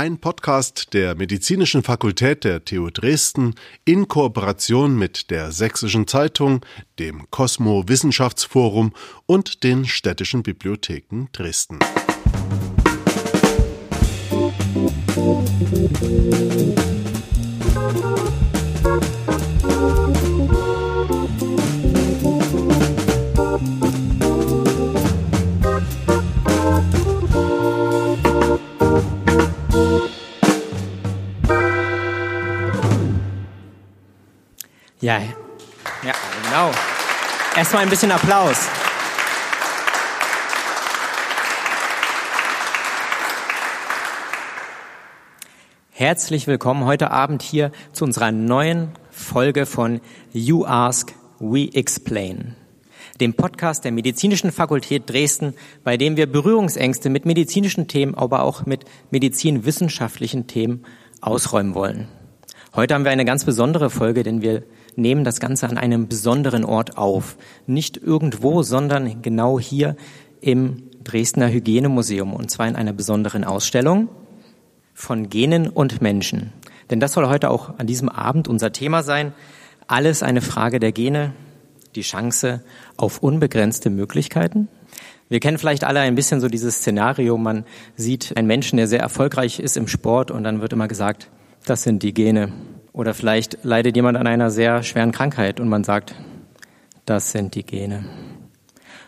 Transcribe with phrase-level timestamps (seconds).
[0.00, 6.64] Ein Podcast der Medizinischen Fakultät der TU Dresden in Kooperation mit der Sächsischen Zeitung,
[6.98, 8.94] dem Cosmo Wissenschaftsforum
[9.26, 11.80] und den städtischen Bibliotheken Dresden.
[18.82, 19.19] Musik
[35.02, 35.18] Ja,
[36.04, 36.12] ja,
[36.44, 36.70] genau.
[37.56, 38.68] Erstmal ein bisschen Applaus.
[45.88, 52.56] Herzlich willkommen heute Abend hier zu unserer neuen Folge von You Ask, We Explain,
[53.22, 58.66] dem Podcast der Medizinischen Fakultät Dresden, bei dem wir Berührungsängste mit medizinischen Themen, aber auch
[58.66, 60.84] mit medizinwissenschaftlichen Themen
[61.22, 62.08] ausräumen wollen.
[62.74, 64.62] Heute haben wir eine ganz besondere Folge, denn wir
[65.00, 67.36] nehmen das Ganze an einem besonderen Ort auf.
[67.66, 69.96] Nicht irgendwo, sondern genau hier
[70.40, 74.08] im Dresdner Hygienemuseum und zwar in einer besonderen Ausstellung
[74.94, 76.52] von Genen und Menschen.
[76.90, 79.32] Denn das soll heute auch an diesem Abend unser Thema sein.
[79.86, 81.32] Alles eine Frage der Gene,
[81.94, 82.62] die Chance
[82.96, 84.68] auf unbegrenzte Möglichkeiten.
[85.28, 87.64] Wir kennen vielleicht alle ein bisschen so dieses Szenario, man
[87.96, 91.30] sieht einen Menschen, der sehr erfolgreich ist im Sport und dann wird immer gesagt,
[91.66, 92.52] das sind die Gene.
[92.92, 96.14] Oder vielleicht leidet jemand an einer sehr schweren Krankheit und man sagt,
[97.06, 98.04] das sind die Gene.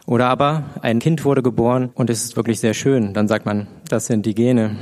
[0.06, 3.68] Oder aber ein Kind wurde geboren und es ist wirklich sehr schön, dann sagt man,
[3.88, 4.76] das sind die Gene.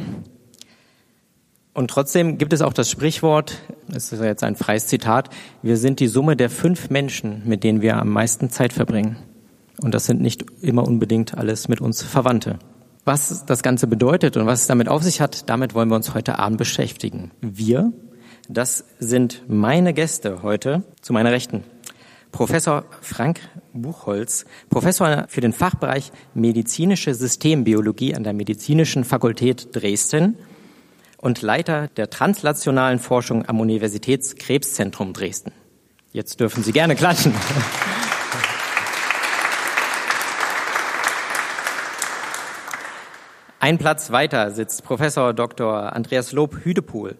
[1.73, 5.31] Und trotzdem gibt es auch das Sprichwort, das ist jetzt ein freies Zitat,
[5.63, 9.17] wir sind die Summe der fünf Menschen, mit denen wir am meisten Zeit verbringen.
[9.81, 12.59] Und das sind nicht immer unbedingt alles mit uns Verwandte.
[13.05, 16.13] Was das Ganze bedeutet und was es damit auf sich hat, damit wollen wir uns
[16.13, 17.31] heute Abend beschäftigen.
[17.41, 17.93] Wir,
[18.51, 21.63] das sind meine Gäste heute zu meiner Rechten.
[22.33, 23.41] Professor Frank
[23.73, 30.37] Buchholz, Professor für den Fachbereich medizinische Systembiologie an der Medizinischen Fakultät Dresden
[31.17, 35.53] und Leiter der translationalen Forschung am Universitätskrebszentrum Dresden.
[36.13, 37.33] Jetzt dürfen Sie gerne klatschen.
[43.63, 45.93] Ein Platz weiter sitzt Professor Dr.
[45.93, 47.19] Andreas Lob Hüdepohl.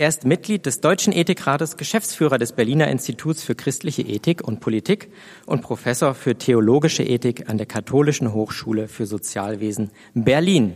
[0.00, 5.10] Er ist Mitglied des Deutschen Ethikrates, Geschäftsführer des Berliner Instituts für christliche Ethik und Politik
[5.44, 10.72] und Professor für theologische Ethik an der Katholischen Hochschule für Sozialwesen Berlin.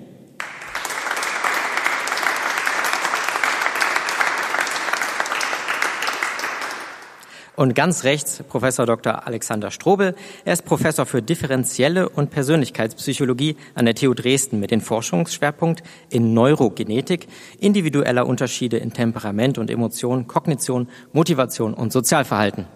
[7.57, 9.29] Und ganz rechts Professor Dr.
[9.29, 10.17] Alexander Strobel.
[10.45, 16.35] Er ist Professor für differenzielle und Persönlichkeitspsychologie an der TU Dresden mit dem Forschungsschwerpunkt in
[16.35, 17.29] Neurogenetik,
[17.61, 22.67] individueller Unterschiede in Temperament und Emotion, Kognition, Motivation und Sozialverhalten.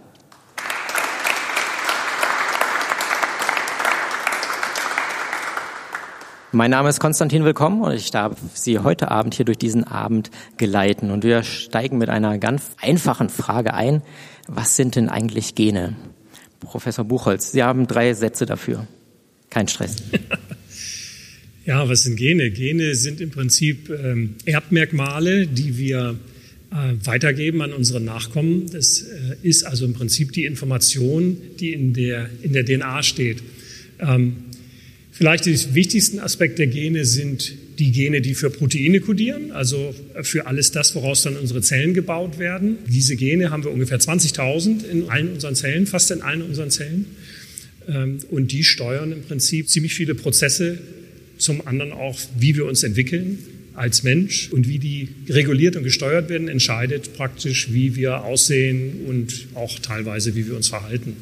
[6.51, 10.31] Mein Name ist Konstantin Willkommen und ich darf Sie heute Abend hier durch diesen Abend
[10.57, 11.11] geleiten.
[11.11, 14.03] Und wir steigen mit einer ganz einfachen Frage ein.
[14.49, 15.97] Was sind denn eigentlich Gene?
[16.61, 18.89] Professor Buchholz, Sie haben drei Sätze dafür.
[19.51, 19.97] Kein Stress.
[21.65, 22.51] Ja, was sind Gene?
[22.51, 26.17] Gene sind im Prinzip ähm, Erbmerkmale, die wir
[26.71, 28.71] äh, weitergeben an unsere Nachkommen.
[28.73, 33.43] Das äh, ist also im Prinzip die Information, die in der, in der DNA steht.
[34.01, 34.45] Ähm,
[35.19, 40.47] Vielleicht die wichtigsten Aspekte der Gene sind die Gene, die für Proteine kodieren, also für
[40.47, 42.79] alles das, woraus dann unsere Zellen gebaut werden.
[42.87, 47.07] Diese Gene haben wir ungefähr 20.000 in allen unseren Zellen, fast in allen unseren Zellen.
[47.89, 50.79] Ähm, und die steuern im Prinzip ziemlich viele Prozesse,
[51.39, 53.39] zum anderen auch, wie wir uns entwickeln
[53.75, 59.47] als Mensch und wie die reguliert und gesteuert werden, entscheidet praktisch, wie wir aussehen und
[59.55, 61.17] auch teilweise, wie wir uns verhalten.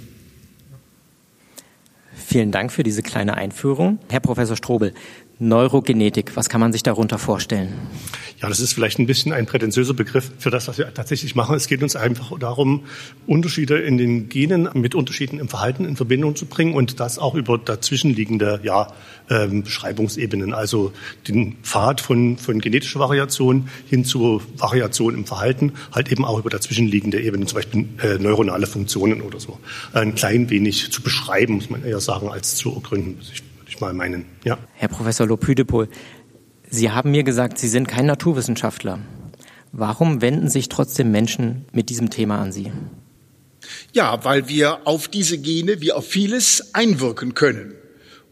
[2.14, 3.98] Vielen Dank für diese kleine Einführung.
[4.08, 4.94] Herr Professor Strobel,
[5.38, 7.74] Neurogenetik, was kann man sich darunter vorstellen?
[8.40, 11.56] Ja, das ist vielleicht ein bisschen ein prätentiöser Begriff für das, was wir tatsächlich machen.
[11.56, 12.84] Es geht uns einfach darum,
[13.26, 17.34] Unterschiede in den Genen mit Unterschieden im Verhalten in Verbindung zu bringen und das auch
[17.34, 18.92] über dazwischenliegende ja,
[19.30, 20.92] ähm, Beschreibungsebenen, also
[21.28, 26.50] den Pfad von, von genetischer Variation hin zur Variation im Verhalten, halt eben auch über
[26.50, 29.58] dazwischenliegende Ebenen, zum Beispiel äh, neuronale Funktionen oder so,
[29.94, 33.18] ein klein wenig zu beschreiben, muss man eher sagen, als zu ergründen,
[33.76, 34.24] ich mal meinen.
[34.44, 34.58] Ja.
[34.74, 35.88] Herr Professor Lopüdepol,
[36.68, 38.98] Sie haben mir gesagt, Sie sind kein Naturwissenschaftler.
[39.70, 42.72] Warum wenden sich trotzdem Menschen mit diesem Thema an Sie?
[43.92, 47.74] Ja, weil wir auf diese Gene wie auf vieles einwirken können.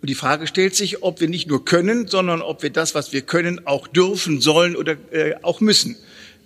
[0.01, 3.13] Und die Frage stellt sich, ob wir nicht nur können, sondern ob wir das, was
[3.13, 5.97] wir können, auch dürfen, sollen oder äh, auch müssen.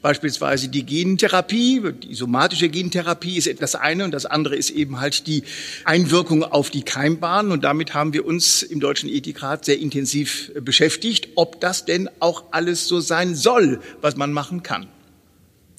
[0.00, 5.26] Beispielsweise die Gentherapie, die somatische Gentherapie ist das eine und das andere ist eben halt
[5.26, 5.42] die
[5.84, 7.50] Einwirkung auf die Keimbahn.
[7.50, 12.44] Und damit haben wir uns im Deutschen Ethikrat sehr intensiv beschäftigt, ob das denn auch
[12.52, 14.86] alles so sein soll, was man machen kann.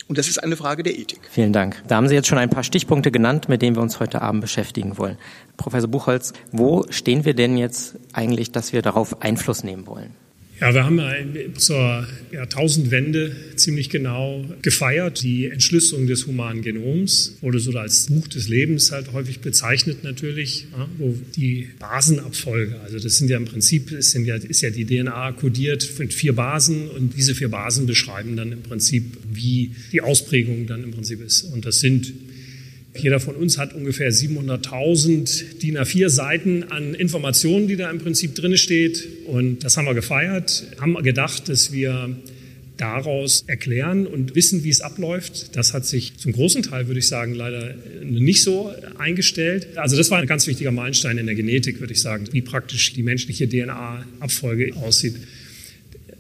[0.09, 1.19] Und das ist eine Frage der Ethik.
[1.31, 1.81] Vielen Dank.
[1.87, 4.41] Da haben Sie jetzt schon ein paar Stichpunkte genannt, mit denen wir uns heute Abend
[4.41, 5.17] beschäftigen wollen.
[5.55, 10.15] Professor Buchholz, wo stehen wir denn jetzt eigentlich, dass wir darauf Einfluss nehmen wollen?
[10.61, 10.99] Ja, wir haben
[11.55, 15.23] zur Jahrtausendwende ziemlich genau gefeiert.
[15.23, 20.67] Die Entschlüsselung des humanen Genoms wurde so als Buch des Lebens halt häufig bezeichnet natürlich,
[20.97, 25.31] wo die Basenabfolge, also das sind ja im Prinzip, ist ja, ist ja die DNA
[25.31, 30.67] kodiert mit vier Basen und diese vier Basen beschreiben dann im Prinzip, wie die Ausprägung
[30.67, 31.43] dann im Prinzip ist.
[31.43, 32.11] Und das sind
[33.01, 38.35] jeder von uns hat ungefähr 700.000 DIN A4 Seiten an Informationen, die da im Prinzip
[38.35, 39.07] drin steht.
[39.25, 42.15] Und das haben wir gefeiert, haben gedacht, dass wir
[42.79, 45.55] daraus erklären und wissen, wie es abläuft.
[45.55, 49.77] Das hat sich zum großen Teil, würde ich sagen, leider nicht so eingestellt.
[49.77, 52.93] Also das war ein ganz wichtiger Meilenstein in der Genetik, würde ich sagen, wie praktisch
[52.93, 55.15] die menschliche DNA-Abfolge aussieht.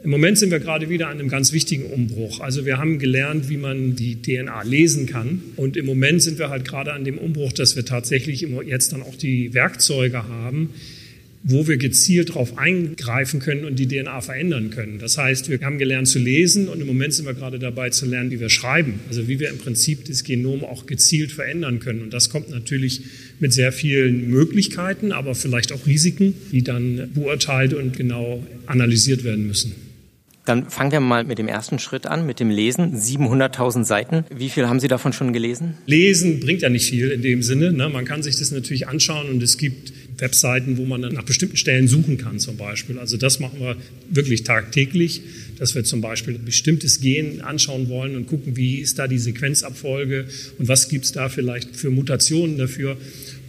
[0.01, 2.39] Im Moment sind wir gerade wieder an einem ganz wichtigen Umbruch.
[2.39, 5.41] Also wir haben gelernt, wie man die DNA lesen kann.
[5.57, 9.01] Und im Moment sind wir halt gerade an dem Umbruch, dass wir tatsächlich jetzt dann
[9.01, 10.69] auch die Werkzeuge haben,
[11.43, 14.99] wo wir gezielt darauf eingreifen können und die DNA verändern können.
[14.99, 18.05] Das heißt, wir haben gelernt zu lesen und im Moment sind wir gerade dabei zu
[18.05, 19.01] lernen, wie wir schreiben.
[19.09, 22.03] Also wie wir im Prinzip das Genom auch gezielt verändern können.
[22.03, 23.01] Und das kommt natürlich
[23.41, 29.45] mit sehr vielen Möglichkeiten, aber vielleicht auch Risiken, die dann beurteilt und genau analysiert werden
[29.45, 29.88] müssen.
[30.49, 32.95] Dann fangen wir mal mit dem ersten Schritt an, mit dem Lesen.
[32.99, 34.25] 700.000 Seiten.
[34.35, 35.75] Wie viel haben Sie davon schon gelesen?
[35.85, 37.71] Lesen bringt ja nicht viel in dem Sinne.
[37.71, 37.87] Ne?
[37.87, 41.87] Man kann sich das natürlich anschauen und es gibt Webseiten, wo man nach bestimmten Stellen
[41.87, 42.97] suchen kann zum Beispiel.
[42.97, 43.75] Also das machen wir
[44.09, 45.21] wirklich tagtäglich,
[45.59, 49.19] dass wir zum Beispiel ein bestimmtes Gen anschauen wollen und gucken, wie ist da die
[49.19, 50.25] Sequenzabfolge
[50.57, 52.97] und was gibt es da vielleicht für Mutationen dafür.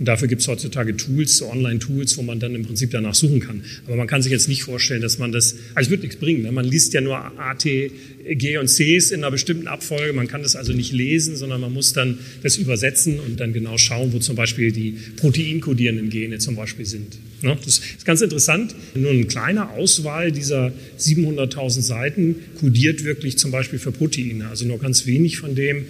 [0.00, 3.40] Und dafür gibt es heutzutage Tools, so Online-Tools, wo man dann im Prinzip danach suchen
[3.40, 3.62] kann.
[3.86, 6.40] Aber man kann sich jetzt nicht vorstellen, dass man das, also es wird nichts bringen.
[6.40, 6.52] Ne?
[6.52, 7.90] Man liest ja nur A, T,
[8.26, 10.14] G und Cs in einer bestimmten Abfolge.
[10.14, 13.76] Man kann das also nicht lesen, sondern man muss dann das übersetzen und dann genau
[13.76, 17.18] schauen, wo zum Beispiel die proteinkodierenden Gene zum Beispiel sind.
[17.42, 17.58] Ne?
[17.62, 18.74] Das ist ganz interessant.
[18.94, 24.48] Nur eine kleine Auswahl dieser 700.000 Seiten kodiert wirklich zum Beispiel für Proteine.
[24.48, 25.84] Also nur ganz wenig von dem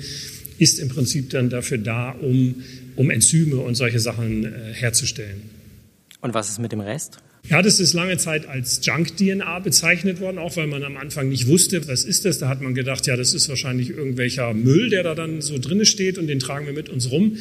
[0.58, 2.56] ist im Prinzip dann dafür da, um
[3.00, 5.40] um Enzyme und solche Sachen äh, herzustellen.
[6.20, 7.16] Und was ist mit dem Rest?
[7.48, 11.46] Ja, das ist lange Zeit als Junk-DNA bezeichnet worden, auch weil man am Anfang nicht
[11.46, 12.38] wusste, was ist das.
[12.38, 15.86] Da hat man gedacht, ja, das ist wahrscheinlich irgendwelcher Müll, der da dann so drinne
[15.86, 17.38] steht und den tragen wir mit uns rum.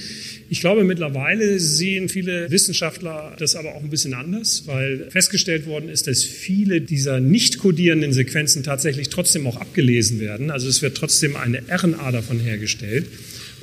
[0.48, 5.90] Ich glaube, mittlerweile sehen viele Wissenschaftler das aber auch ein bisschen anders, weil festgestellt worden
[5.90, 10.52] ist, dass viele dieser nicht kodierenden Sequenzen tatsächlich trotzdem auch abgelesen werden.
[10.52, 13.06] Also es wird trotzdem eine RNA davon hergestellt.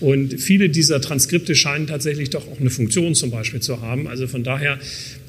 [0.01, 4.07] Und viele dieser Transkripte scheinen tatsächlich doch auch eine Funktion zum Beispiel zu haben.
[4.09, 4.79] Also von daher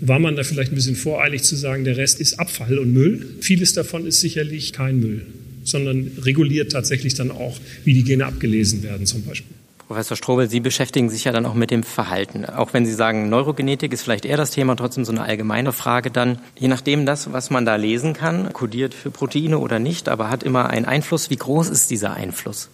[0.01, 3.25] war man da vielleicht ein bisschen voreilig zu sagen, der Rest ist Abfall und Müll.
[3.39, 5.25] Vieles davon ist sicherlich kein Müll,
[5.63, 9.55] sondern reguliert tatsächlich dann auch, wie die Gene abgelesen werden zum Beispiel.
[9.87, 12.43] Professor Strobel, Sie beschäftigen sich ja dann auch mit dem Verhalten.
[12.43, 16.11] Auch wenn Sie sagen, Neurogenetik ist vielleicht eher das Thema, trotzdem so eine allgemeine Frage
[16.11, 16.39] dann.
[16.59, 20.43] Je nachdem das, was man da lesen kann, kodiert für Proteine oder nicht, aber hat
[20.43, 21.29] immer einen Einfluss.
[21.29, 22.69] Wie groß ist dieser Einfluss?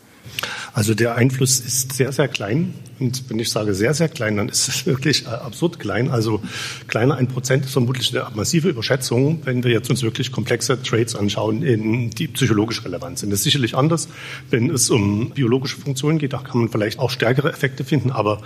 [0.74, 2.74] Also der Einfluss ist sehr, sehr klein.
[3.00, 6.10] Und wenn ich sage sehr, sehr klein, dann ist es wirklich absurd klein.
[6.10, 6.42] Also
[6.88, 11.16] kleiner ein Prozent ist vermutlich eine massive Überschätzung, wenn wir jetzt uns wirklich komplexe Traits
[11.16, 13.32] anschauen, in die psychologisch relevant sind.
[13.32, 14.08] Das ist sicherlich anders,
[14.50, 16.34] wenn es um biologische Funktionen geht.
[16.34, 18.12] Da kann man vielleicht auch stärkere Effekte finden.
[18.12, 18.42] Aber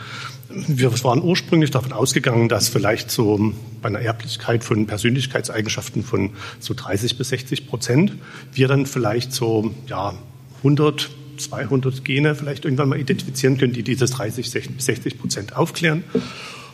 [0.49, 6.73] wir waren ursprünglich davon ausgegangen, dass vielleicht so bei einer Erblichkeit von Persönlichkeitseigenschaften von so
[6.73, 8.13] 30 bis 60 Prozent
[8.53, 10.13] wir dann vielleicht so, ja,
[10.57, 16.03] 100 200 Gene vielleicht irgendwann mal identifizieren können, die dieses 30, 60 Prozent aufklären.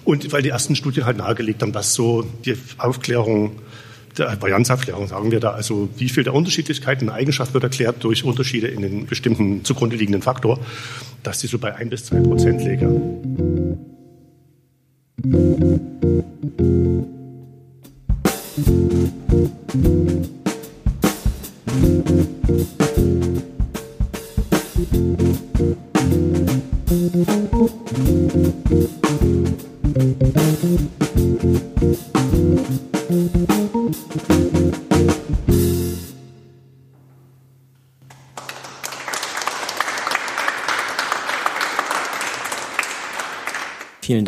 [0.04, 3.60] Und weil die ersten Studien halt nahegelegt haben, dass so die Aufklärung,
[4.18, 8.24] der Varianzaufklärung sagen wir da, also wie viel der Unterschiedlichkeiten in Eigenschaft wird erklärt durch
[8.24, 10.60] Unterschiede in den bestimmten zugrunde liegenden Faktor,
[11.24, 12.88] dass die so bei 1 bis 2 Prozent läge.
[19.76, 20.33] Musik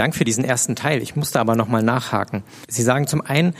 [0.05, 1.01] Dank für diesen ersten Teil.
[1.01, 2.43] Ich musste aber nochmal nachhaken.
[2.67, 3.55] Sie sagen zum einen,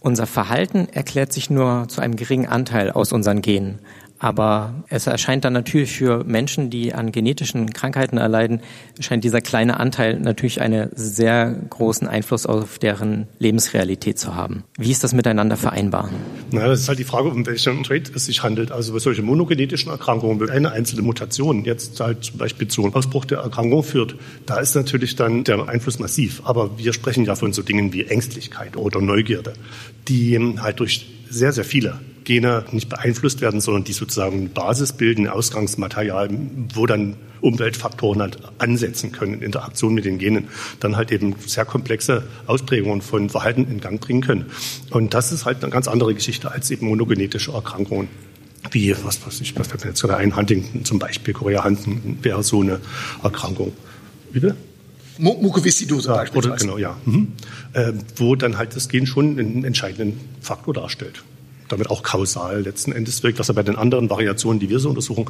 [0.00, 3.80] unser Verhalten erklärt sich nur zu einem geringen Anteil aus unseren Genen.
[4.18, 8.60] Aber es erscheint dann natürlich für Menschen, die an genetischen Krankheiten erleiden,
[8.98, 14.64] scheint dieser kleine Anteil natürlich einen sehr großen Einfluss auf deren Lebensrealität zu haben.
[14.78, 16.08] Wie ist das miteinander vereinbar?
[16.50, 18.72] Na, das ist halt die Frage, um welchen Trait es sich handelt.
[18.72, 22.94] Also bei solchen monogenetischen Erkrankungen, wenn eine einzelne Mutation jetzt halt zum Beispiel zu einem
[22.94, 26.42] Ausbruch der Erkrankung führt, da ist natürlich dann der Einfluss massiv.
[26.44, 29.52] Aber wir sprechen ja von so Dingen wie Ängstlichkeit oder Neugierde,
[30.08, 35.28] die halt durch sehr, sehr viele Gene nicht beeinflusst werden, sondern die sozusagen Basis bilden,
[35.28, 36.28] Ausgangsmaterial,
[36.74, 40.48] wo dann Umweltfaktoren halt ansetzen können in Interaktion mit den Genen,
[40.80, 44.46] dann halt eben sehr komplexe Ausprägungen von Verhalten in Gang bringen können.
[44.90, 48.08] Und das ist halt eine ganz andere Geschichte als eben monogenetische Erkrankungen
[48.72, 52.18] wie, was weiß ich, was fällt mir jetzt gerade ein, Huntington zum Beispiel, Korea Huntington
[52.22, 52.80] wäre so eine
[53.22, 53.72] Erkrankung.
[54.32, 54.56] Wie bitte?
[55.18, 56.96] Mukoviszidose ja, oder, Genau, ja.
[57.04, 57.28] Mhm.
[57.74, 61.22] Äh, wo dann halt das Gen schon einen entscheidenden Faktor darstellt
[61.68, 64.88] damit auch kausal letzten Endes wirkt, was er bei den anderen Variationen, die wir so
[64.88, 65.26] untersuchen,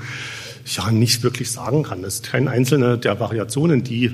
[0.65, 2.05] ja nicht wirklich sagen kann.
[2.05, 4.13] Es ist kein einzelne der Variationen, die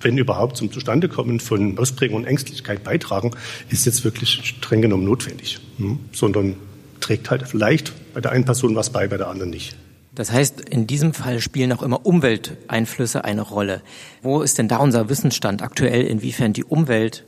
[0.00, 3.30] wenn überhaupt zum Zustandekommen von Ausprägung und Ängstlichkeit beitragen,
[3.70, 6.00] ist jetzt wirklich streng genommen notwendig, hm?
[6.12, 6.56] sondern
[7.00, 9.76] trägt halt vielleicht bei der einen Person was bei, bei der anderen nicht.
[10.14, 13.80] Das heißt, in diesem Fall spielen auch immer Umwelteinflüsse eine Rolle.
[14.20, 17.24] Wo ist denn da unser Wissensstand aktuell, inwiefern die Umwelt,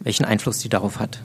[0.00, 1.22] welchen Einfluss die darauf hat?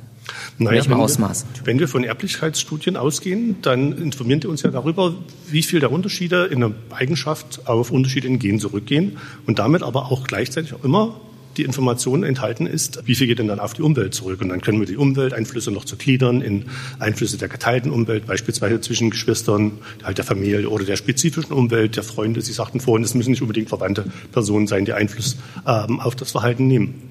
[0.58, 1.46] Naja, welchem Ausmaß?
[1.56, 5.16] Wir, wenn wir von Erblichkeitsstudien ausgehen, dann informieren die uns ja darüber,
[5.50, 10.12] wie viel der Unterschiede in der Eigenschaft auf Unterschiede in Genen zurückgehen und damit aber
[10.12, 11.20] auch gleichzeitig auch immer
[11.58, 14.42] die Information enthalten ist, wie viel geht denn dann auf die Umwelt zurück.
[14.42, 16.66] Und dann können wir die Umwelteinflüsse noch zu gliedern in
[17.00, 19.74] Einflüsse der geteilten Umwelt, beispielsweise zwischen Geschwistern,
[20.04, 22.42] halt der Familie oder der spezifischen Umwelt, der Freunde.
[22.42, 25.38] Sie sagten vorhin, es müssen nicht unbedingt verwandte Personen sein, die Einfluss
[25.68, 27.11] ähm, auf das Verhalten nehmen.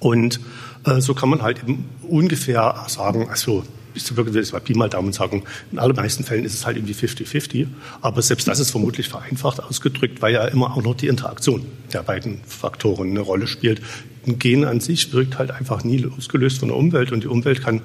[0.00, 0.40] Und
[0.84, 3.64] äh, so kann man halt eben ungefähr sagen, also
[3.94, 6.94] ich würde das mal Pi mal Daumen sagen, in allermeisten Fällen ist es halt irgendwie
[6.94, 7.66] 50-50.
[8.00, 12.02] Aber selbst das ist vermutlich vereinfacht ausgedrückt, weil ja immer auch noch die Interaktion der
[12.02, 13.80] beiden Faktoren eine Rolle spielt.
[14.26, 17.62] Ein Gen an sich wirkt halt einfach nie losgelöst von der Umwelt und die Umwelt
[17.62, 17.80] kann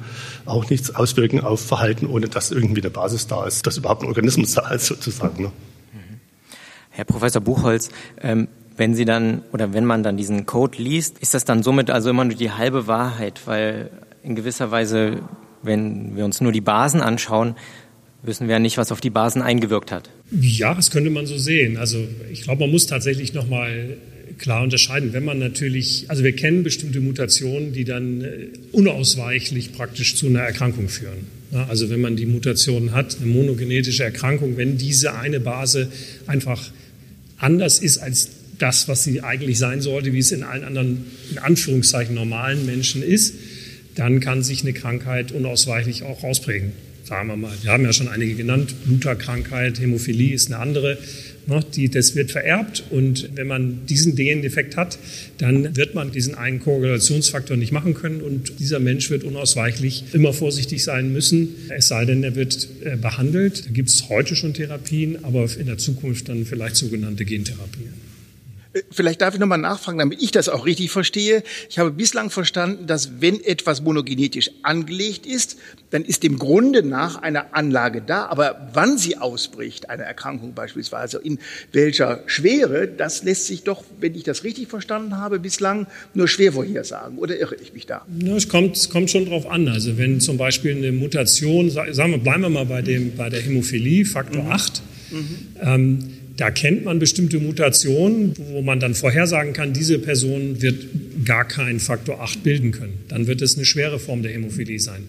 [0.45, 4.07] auch nichts auswirken auf Verhalten, ohne dass irgendwie eine Basis da ist, dass überhaupt ein
[4.09, 5.43] Organismus da ist sozusagen.
[5.43, 5.51] Ne?
[6.89, 7.89] Herr Professor Buchholz,
[8.21, 11.89] ähm, wenn Sie dann oder wenn man dann diesen Code liest, ist das dann somit
[11.89, 13.89] also immer nur die halbe Wahrheit, weil
[14.23, 15.21] in gewisser Weise,
[15.61, 17.55] wenn wir uns nur die Basen anschauen,
[18.23, 20.09] wissen wir ja nicht, was auf die Basen eingewirkt hat.
[20.31, 21.77] Ja, das könnte man so sehen.
[21.77, 23.97] Also ich glaube, man muss tatsächlich noch mal
[24.37, 25.13] klar unterscheiden.
[25.13, 30.39] Wenn man natürlich, also wir kennen bestimmte Mutationen, die dann äh, unausweichlich praktisch zu einer
[30.39, 31.27] Erkrankung führen.
[31.69, 35.91] Also wenn man die Mutation hat, eine monogenetische Erkrankung, wenn diese eine Base
[36.25, 36.71] einfach
[37.37, 38.29] anders ist als
[38.59, 43.03] das, was sie eigentlich sein sollte, wie es in allen anderen, in Anführungszeichen, normalen Menschen
[43.03, 43.35] ist,
[43.95, 46.71] dann kann sich eine Krankheit unausweichlich auch rausprägen.
[47.03, 50.97] Sagen wir mal, wir haben ja schon einige genannt, Bluterkrankheit, Hämophilie ist eine andere.
[51.45, 54.97] Ne, die, das wird vererbt und wenn man diesen DNA-Defekt hat,
[55.39, 60.31] dann wird man diesen einen Korrelationsfaktor nicht machen können und dieser Mensch wird unausweichlich immer
[60.31, 63.65] vorsichtig sein müssen, es sei denn, er wird äh, behandelt.
[63.65, 68.02] Da gibt es heute schon Therapien, aber in der Zukunft dann vielleicht sogenannte Gentherapien.
[68.89, 71.43] Vielleicht darf ich nochmal nachfragen, damit ich das auch richtig verstehe.
[71.69, 75.57] Ich habe bislang verstanden, dass wenn etwas monogenetisch angelegt ist,
[75.91, 78.25] dann ist dem Grunde nach eine Anlage da.
[78.25, 81.37] Aber wann sie ausbricht, eine Erkrankung beispielsweise, in
[81.71, 86.53] welcher Schwere, das lässt sich doch, wenn ich das richtig verstanden habe, bislang nur schwer
[86.53, 87.19] vorhersagen.
[87.19, 88.05] Oder irre ich mich da?
[88.23, 89.67] Ja, es, kommt, es kommt schon drauf an.
[89.67, 93.41] Also wenn zum Beispiel eine Mutation, sagen wir, bleiben wir mal bei, dem, bei der
[93.41, 94.51] Hämophilie, Faktor mhm.
[94.51, 95.37] 8, mhm.
[95.61, 100.87] Ähm, da kennt man bestimmte Mutationen, wo man dann vorhersagen kann, diese Person wird
[101.25, 102.93] gar keinen Faktor 8 bilden können.
[103.07, 105.03] Dann wird es eine schwere Form der Hämophilie sein.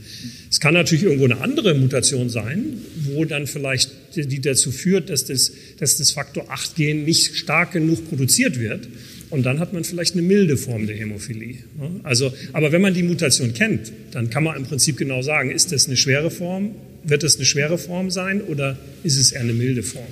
[0.50, 5.25] Es kann natürlich irgendwo eine andere Mutation sein, wo dann vielleicht die dazu führt, dass
[5.25, 8.88] das, dass das Faktor 8-Gen nicht stark genug produziert wird.
[9.31, 11.57] Und dann hat man vielleicht eine milde Form der Hämophilie.
[12.02, 15.73] Also, aber wenn man die Mutation kennt, dann kann man im Prinzip genau sagen, ist
[15.73, 16.75] das eine schwere Form
[17.05, 20.05] wird es eine schwere Form sein oder ist es eher eine milde Form?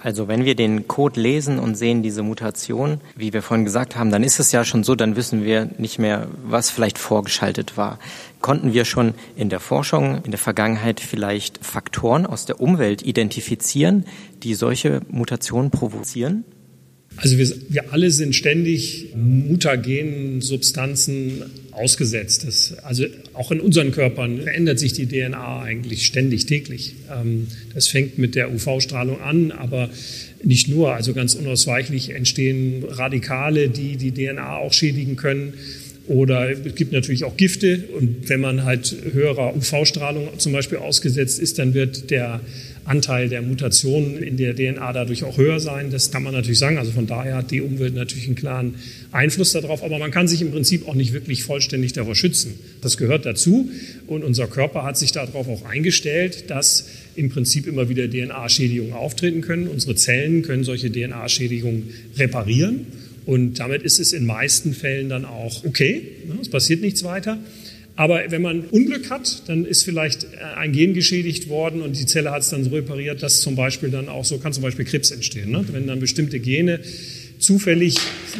[0.00, 4.10] Also wenn wir den Code lesen und sehen diese Mutation, wie wir vorhin gesagt haben,
[4.10, 7.98] dann ist es ja schon so, dann wissen wir nicht mehr, was vielleicht vorgeschaltet war.
[8.40, 14.04] Konnten wir schon in der Forschung in der Vergangenheit vielleicht Faktoren aus der Umwelt identifizieren,
[14.42, 16.44] die solche Mutationen provozieren?
[17.16, 21.42] Also wir, wir alle sind ständig mutagenen Substanzen
[21.78, 22.44] ausgesetzt.
[22.46, 26.94] Das, also auch in unseren Körpern verändert sich die DNA eigentlich ständig, täglich.
[27.10, 29.90] Ähm, das fängt mit der UV-Strahlung an, aber
[30.42, 30.94] nicht nur.
[30.94, 35.54] Also ganz unausweichlich entstehen Radikale, die die DNA auch schädigen können.
[36.06, 37.84] Oder es gibt natürlich auch Gifte.
[37.96, 42.40] Und wenn man halt höherer UV-Strahlung zum Beispiel ausgesetzt ist, dann wird der
[42.88, 45.90] Anteil der Mutationen in der DNA dadurch auch höher sein.
[45.90, 46.78] Das kann man natürlich sagen.
[46.78, 48.76] Also von daher hat die Umwelt natürlich einen klaren
[49.12, 49.82] Einfluss darauf.
[49.82, 52.54] Aber man kann sich im Prinzip auch nicht wirklich vollständig davor schützen.
[52.80, 53.70] Das gehört dazu.
[54.06, 59.42] Und unser Körper hat sich darauf auch eingestellt, dass im Prinzip immer wieder DNA-Schädigungen auftreten
[59.42, 59.68] können.
[59.68, 62.86] Unsere Zellen können solche DNA-Schädigungen reparieren.
[63.26, 66.00] Und damit ist es in meisten Fällen dann auch okay.
[66.40, 67.38] Es passiert nichts weiter.
[67.98, 72.06] Aber wenn man Unglück hat, dann ist vielleicht äh, ein Gen geschädigt worden und die
[72.06, 74.84] Zelle hat es dann so repariert, dass zum Beispiel dann auch so kann zum Beispiel
[74.84, 75.50] Krebs entstehen.
[75.50, 75.64] Ne?
[75.72, 76.78] Wenn dann bestimmte Gene
[77.40, 77.96] zufällig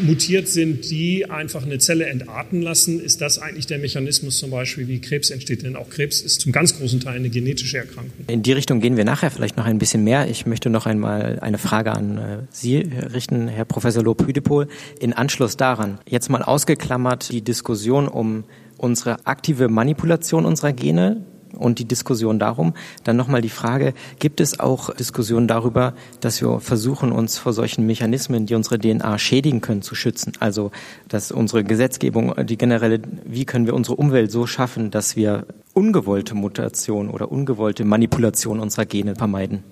[0.06, 4.86] mutiert sind, die einfach eine Zelle entarten lassen, ist das eigentlich der Mechanismus zum Beispiel,
[4.86, 5.64] wie Krebs entsteht.
[5.64, 8.26] Denn auch Krebs ist zum ganz großen Teil eine genetische Erkrankung.
[8.28, 10.28] In die Richtung gehen wir nachher vielleicht noch ein bisschen mehr.
[10.30, 14.68] Ich möchte noch einmal eine Frage an äh, Sie richten, Herr Professor Lob-Hüdepol.
[15.00, 18.44] In Anschluss daran, jetzt mal ausgeklammert die Diskussion um
[18.78, 21.22] unsere aktive Manipulation unserer Gene
[21.56, 22.74] und die Diskussion darum.
[23.04, 27.86] Dann nochmal die Frage, gibt es auch Diskussionen darüber, dass wir versuchen, uns vor solchen
[27.86, 30.32] Mechanismen, die unsere DNA schädigen können, zu schützen?
[30.40, 30.70] Also,
[31.08, 36.34] dass unsere Gesetzgebung, die generelle, wie können wir unsere Umwelt so schaffen, dass wir ungewollte
[36.34, 39.62] Mutation oder ungewollte Manipulation unserer Gene vermeiden?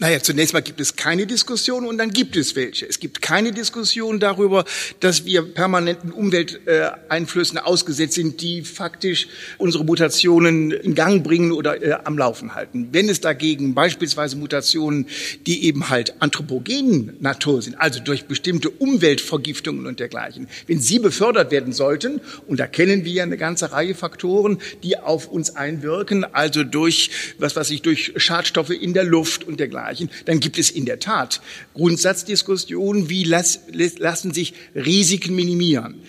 [0.00, 2.84] Naja, zunächst mal gibt es keine Diskussion und dann gibt es welche.
[2.84, 4.64] Es gibt keine Diskussion darüber,
[4.98, 11.92] dass wir permanenten Umwelteinflüssen ausgesetzt sind, die faktisch unsere Mutationen in Gang bringen oder äh,
[12.04, 12.88] am Laufen halten.
[12.90, 15.06] Wenn es dagegen beispielsweise Mutationen,
[15.46, 21.52] die eben halt anthropogenen Natur sind, also durch bestimmte Umweltvergiftungen und dergleichen, wenn sie befördert
[21.52, 26.24] werden sollten, und da kennen wir ja eine ganze Reihe Faktoren, die auf uns einwirken,
[26.24, 30.58] also durch, was weiß ich, durch Schadstoffe in der Luft und dergleichen, dergleichen, dann gibt
[30.58, 31.40] es in der Tat
[31.74, 33.60] Grundsatzdiskussionen, wie las,
[33.98, 36.02] lassen sich Risiken minimieren.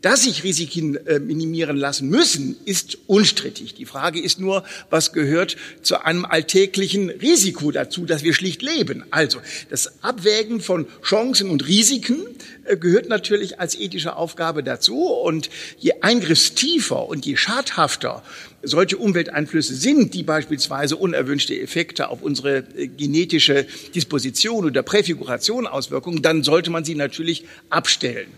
[0.00, 3.74] Dass sich Risiken äh, minimieren lassen müssen, ist unstrittig.
[3.74, 9.04] Die Frage ist nur, was gehört zu einem alltäglichen Risiko dazu, dass wir schlicht leben.
[9.10, 12.20] Also das Abwägen von Chancen und Risiken
[12.64, 15.02] äh, gehört natürlich als ethische Aufgabe dazu.
[15.02, 18.22] Und je eingriffstiefer und je schadhafter
[18.62, 26.22] solche Umwelteinflüsse sind, die beispielsweise unerwünschte Effekte auf unsere äh, genetische Disposition oder Präfiguration Auswirkungen,
[26.22, 28.28] dann sollte man sie natürlich abstellen.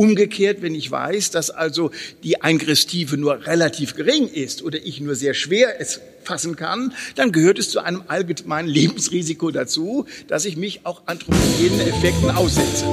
[0.00, 1.90] Umgekehrt, wenn ich weiß, dass also
[2.22, 7.32] die Eingriffstiefe nur relativ gering ist oder ich nur sehr schwer es fassen kann, dann
[7.32, 12.86] gehört es zu einem allgemeinen Lebensrisiko dazu, dass ich mich auch anthropogenen Effekten aussetze.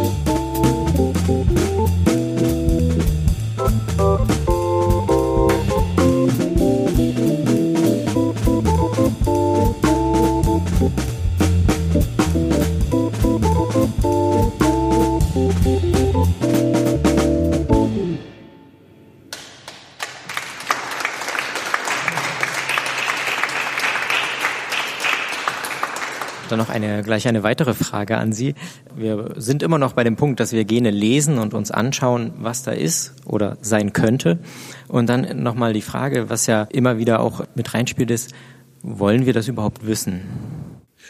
[26.50, 28.56] Dann noch eine, gleich eine weitere Frage an Sie.
[28.96, 32.64] Wir sind immer noch bei dem Punkt, dass wir Gene lesen und uns anschauen, was
[32.64, 34.40] da ist oder sein könnte.
[34.88, 38.34] Und dann nochmal die Frage, was ja immer wieder auch mit reinspielt, ist,
[38.82, 40.22] wollen wir das überhaupt wissen?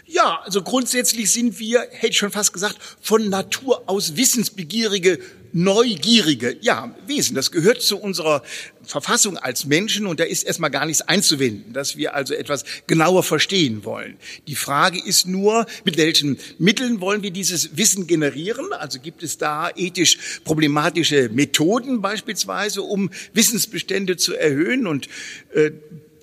[0.06, 5.20] Ja, also grundsätzlich sind wir, hätte ich schon fast gesagt, von Natur aus wissensbegierige,
[5.54, 7.36] neugierige, ja, Wesen.
[7.36, 8.44] Das gehört zu unserer
[8.84, 13.24] Verfassung als Menschen und da ist erstmal gar nichts einzuwenden, dass wir also etwas genauer
[13.24, 14.18] verstehen wollen.
[14.48, 18.72] Die Frage ist nur, mit welchen Mitteln wollen wir dieses Wissen generieren?
[18.74, 25.08] Also gibt es da ethisch problematische Methoden beispielsweise, um Wissensbestände zu erhöhen und
[25.54, 25.72] äh,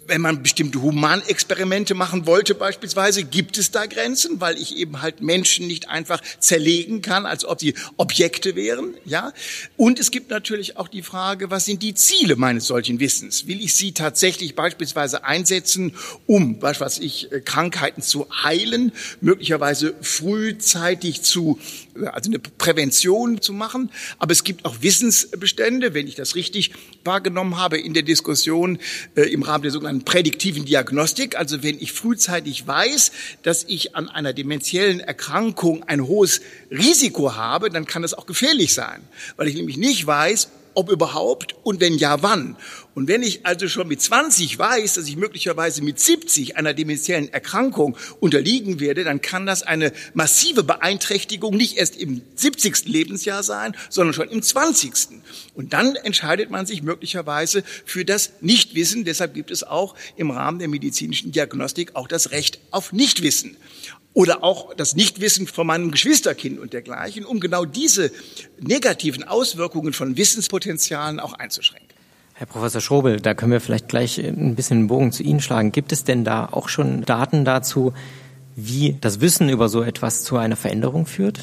[0.07, 5.23] wenn man bestimmte Humanexperimente machen wollte beispielsweise, gibt es da Grenzen, weil ich eben halt
[5.23, 9.33] Menschen nicht einfach zerlegen kann, als ob sie Objekte wären, ja.
[9.77, 13.47] Und es gibt natürlich auch die Frage, was sind die Ziele meines solchen Wissens?
[13.47, 15.95] Will ich sie tatsächlich beispielsweise einsetzen,
[16.27, 21.59] um, was ich, äh, Krankheiten zu heilen, möglicherweise frühzeitig zu
[22.13, 23.91] also eine Prävention zu machen.
[24.19, 26.73] Aber es gibt auch Wissensbestände, wenn ich das richtig
[27.05, 28.79] wahrgenommen habe in der Diskussion
[29.15, 31.37] äh, im Rahmen der sogenannten prädiktiven Diagnostik.
[31.37, 37.71] Also wenn ich frühzeitig weiß, dass ich an einer dementiellen Erkrankung ein hohes Risiko habe,
[37.71, 39.03] dann kann das auch gefährlich sein,
[39.37, 42.57] weil ich nämlich nicht weiß, ob überhaupt und wenn ja, wann.
[42.95, 47.33] Und wenn ich also schon mit 20 weiß, dass ich möglicherweise mit 70 einer dementiellen
[47.33, 52.87] Erkrankung unterliegen werde, dann kann das eine massive Beeinträchtigung nicht erst im 70.
[52.87, 54.95] Lebensjahr sein, sondern schon im 20.
[55.55, 59.05] Und dann entscheidet man sich möglicherweise für das Nichtwissen.
[59.05, 63.57] Deshalb gibt es auch im Rahmen der medizinischen Diagnostik auch das Recht auf Nichtwissen
[64.15, 68.11] oder auch das Nichtwissen von meinem Geschwisterkind und dergleichen, um genau diese
[68.61, 71.89] negativen Auswirkungen von Wissenspotenzialen auch einzuschränken.
[72.33, 75.71] Herr Professor Schrobel, da können wir vielleicht gleich ein bisschen den Bogen zu Ihnen schlagen.
[75.71, 77.93] Gibt es denn da auch schon Daten dazu,
[78.57, 81.41] wie das Wissen über so etwas zu einer Veränderung führt?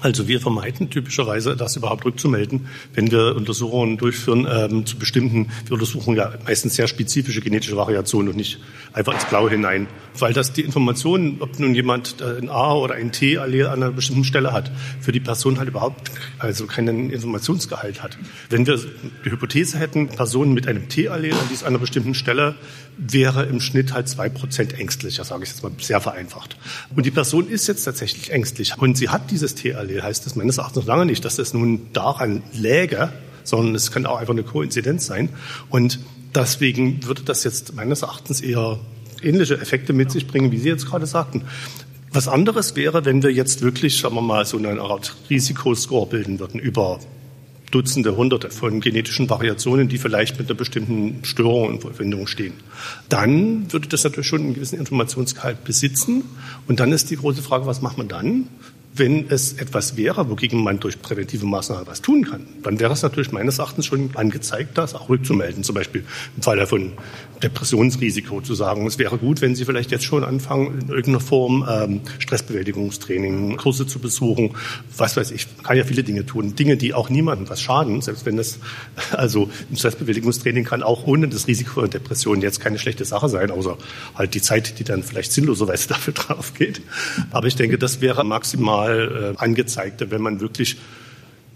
[0.00, 5.72] Also wir vermeiden typischerweise, das überhaupt rückzumelden, wenn wir Untersuchungen durchführen ähm, zu bestimmten, wir
[5.72, 8.60] untersuchen ja meistens sehr spezifische genetische Variationen und nicht
[8.92, 9.86] einfach ins Blaue hinein.
[10.18, 13.92] Weil das die Informationen, ob nun jemand äh, ein A oder ein T-Allel an einer
[13.92, 18.18] bestimmten Stelle hat, für die Person halt überhaupt also keinen Informationsgehalt hat.
[18.50, 18.78] Wenn wir
[19.24, 22.54] die Hypothese hätten, Personen mit einem T-Allel an einer bestimmten Stelle
[22.96, 26.56] wäre im Schnitt halt zwei Prozent ängstlicher, sage ich jetzt mal sehr vereinfacht.
[26.94, 30.58] Und die Person ist jetzt tatsächlich ängstlich und sie hat dieses T-Allel, heißt das meines
[30.58, 35.06] Erachtens lange nicht, dass das nun daran läge, sondern es könnte auch einfach eine Koinzidenz
[35.06, 35.28] sein.
[35.68, 36.00] Und
[36.34, 38.78] deswegen würde das jetzt meines Erachtens eher
[39.22, 41.42] ähnliche Effekte mit sich bringen, wie Sie jetzt gerade sagten.
[42.12, 46.38] Was anderes wäre, wenn wir jetzt wirklich, sagen wir mal, so eine Art Risikoscore bilden
[46.38, 47.00] würden über
[47.74, 52.52] Dutzende, Hunderte von genetischen Variationen, die vielleicht mit einer bestimmten Störung in Verbindung stehen.
[53.08, 56.22] Dann würde das natürlich schon einen gewissen Informationsgehalt besitzen.
[56.68, 58.48] Und dann ist die große Frage, was macht man dann?
[58.96, 63.02] Wenn es etwas wäre, wogegen man durch präventive Maßnahmen was tun kann, dann wäre es
[63.02, 65.64] natürlich meines Erachtens schon angezeigt, das auch rückzumelden.
[65.64, 66.04] Zum Beispiel
[66.36, 66.92] im Fall von
[67.42, 71.66] Depressionsrisiko zu sagen, es wäre gut, wenn Sie vielleicht jetzt schon anfangen, in irgendeiner Form
[71.68, 74.54] ähm, Stressbewältigungstraining, Kurse zu besuchen,
[74.96, 78.26] was weiß ich, kann ja viele Dinge tun, Dinge, die auch niemandem was schaden, selbst
[78.26, 78.60] wenn das,
[79.10, 83.76] also Stressbewältigungstraining kann auch ohne das Risiko der Depression jetzt keine schlechte Sache sein, außer
[84.14, 86.80] halt die Zeit, die dann vielleicht sinnloserweise dafür drauf geht.
[87.32, 90.76] Aber ich denke, das wäre maximal mal äh, angezeigt, wenn man wirklich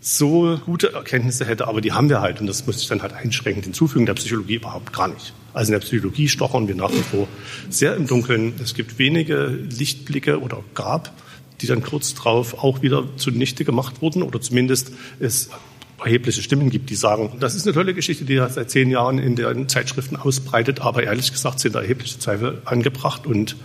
[0.00, 2.40] so gute Erkenntnisse hätte, aber die haben wir halt.
[2.40, 5.34] Und das muss ich dann halt einschränkend hinzufügen, der Psychologie überhaupt gar nicht.
[5.54, 7.26] Also in der Psychologie stochern wir nach wie vor
[7.68, 8.54] sehr im Dunkeln.
[8.62, 11.12] Es gibt wenige Lichtblicke oder gab,
[11.60, 14.22] die dann kurz drauf auch wieder zunichte gemacht wurden.
[14.22, 15.50] Oder zumindest es
[15.98, 19.18] erhebliche Stimmen gibt, die sagen, das ist eine tolle Geschichte, die er seit zehn Jahren
[19.18, 23.26] in den Zeitschriften ausbreitet, aber ehrlich gesagt sind da erhebliche Zweifel angebracht.
[23.26, 23.56] Und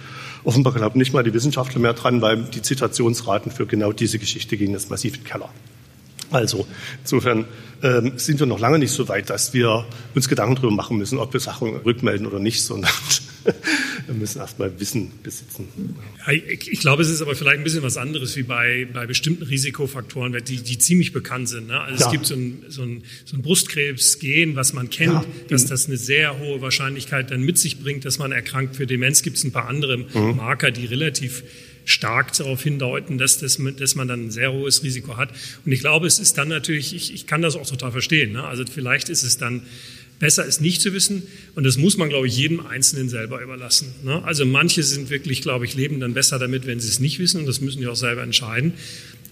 [0.43, 4.57] Offenbar glauben nicht mal die Wissenschaftler mehr dran, weil die Zitationsraten für genau diese Geschichte
[4.57, 5.49] gehen jetzt massiv in den Keller.
[6.31, 6.65] Also
[7.01, 7.45] insofern
[7.83, 11.19] ähm, sind wir noch lange nicht so weit, dass wir uns Gedanken darüber machen müssen,
[11.19, 12.91] ob wir Sachen rückmelden oder nicht, sondern
[14.05, 15.67] wir müssen erstmal Wissen besitzen.
[16.31, 19.43] Ich, ich, glaube, es ist aber vielleicht ein bisschen was anderes wie bei, bei bestimmten
[19.43, 21.67] Risikofaktoren, die, die ziemlich bekannt sind.
[21.67, 21.79] Ne?
[21.79, 22.05] Also ja.
[22.07, 25.25] es gibt so ein, so ein, so ein Brustkrebsgen, was man kennt, ja.
[25.49, 28.75] dass das eine sehr hohe Wahrscheinlichkeit dann mit sich bringt, dass man erkrankt.
[28.75, 30.37] Für Demenz gibt es ein paar andere mhm.
[30.37, 31.43] Marker, die relativ
[31.85, 35.29] stark darauf hindeuten, dass, das, dass man dann ein sehr hohes Risiko hat.
[35.65, 38.33] Und ich glaube, es ist dann natürlich, ich, ich kann das auch total verstehen.
[38.33, 38.43] Ne?
[38.43, 39.63] Also vielleicht ist es dann
[40.23, 43.93] Besser ist nicht zu wissen und das muss man, glaube ich, jedem Einzelnen selber überlassen.
[44.05, 44.23] Ne?
[44.23, 47.41] Also manche sind wirklich, glaube ich, leben dann besser damit, wenn sie es nicht wissen
[47.41, 48.71] und das müssen die auch selber entscheiden.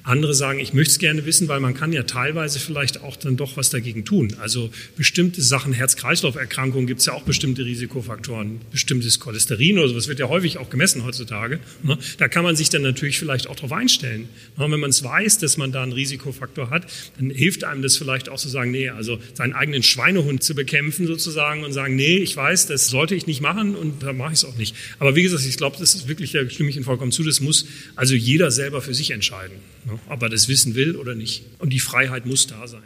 [0.03, 3.37] Andere sagen, ich möchte es gerne wissen, weil man kann ja teilweise vielleicht auch dann
[3.37, 4.35] doch was dagegen tun.
[4.39, 10.19] Also bestimmte Sachen, Herz-Kreislauf-Erkrankungen gibt es ja auch bestimmte Risikofaktoren, bestimmtes Cholesterin oder sowas wird
[10.19, 11.59] ja häufig auch gemessen heutzutage.
[11.83, 11.97] Ne?
[12.17, 14.27] Da kann man sich dann natürlich vielleicht auch darauf einstellen.
[14.57, 14.71] Ne?
[14.71, 16.87] Wenn man es weiß, dass man da einen Risikofaktor hat,
[17.19, 21.05] dann hilft einem das vielleicht auch zu sagen, nee, also seinen eigenen Schweinehund zu bekämpfen
[21.05, 24.39] sozusagen und sagen, nee, ich weiß, das sollte ich nicht machen und da mache ich
[24.39, 24.75] es auch nicht.
[24.97, 27.39] Aber wie gesagt, ich glaube, das ist wirklich, da stimme ich Ihnen vollkommen zu, das
[27.39, 29.57] muss also jeder selber für sich entscheiden.
[29.85, 29.90] Ne?
[30.10, 31.43] Ob er das wissen will oder nicht.
[31.60, 32.84] Und die Freiheit muss da sein.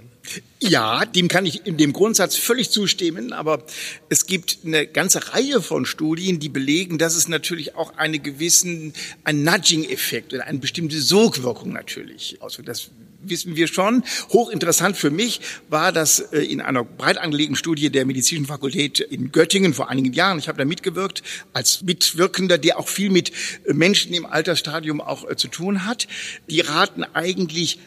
[0.59, 3.63] Ja, dem kann ich in dem Grundsatz völlig zustimmen, aber
[4.09, 8.93] es gibt eine ganze Reihe von Studien, die belegen, dass es natürlich auch eine gewissen,
[9.23, 12.69] ein Nudging-Effekt oder eine bestimmte Sogwirkung natürlich auswirkt.
[12.69, 12.89] Das
[13.29, 14.03] wissen wir schon.
[14.29, 19.31] Hochinteressant für mich war das äh, in einer breit angelegten Studie der Medizinischen Fakultät in
[19.31, 20.39] Göttingen vor einigen Jahren.
[20.39, 23.31] Ich habe da mitgewirkt als Mitwirkender, der auch viel mit
[23.67, 26.07] Menschen im Altersstadium auch äh, zu tun hat.
[26.49, 27.79] Die raten eigentlich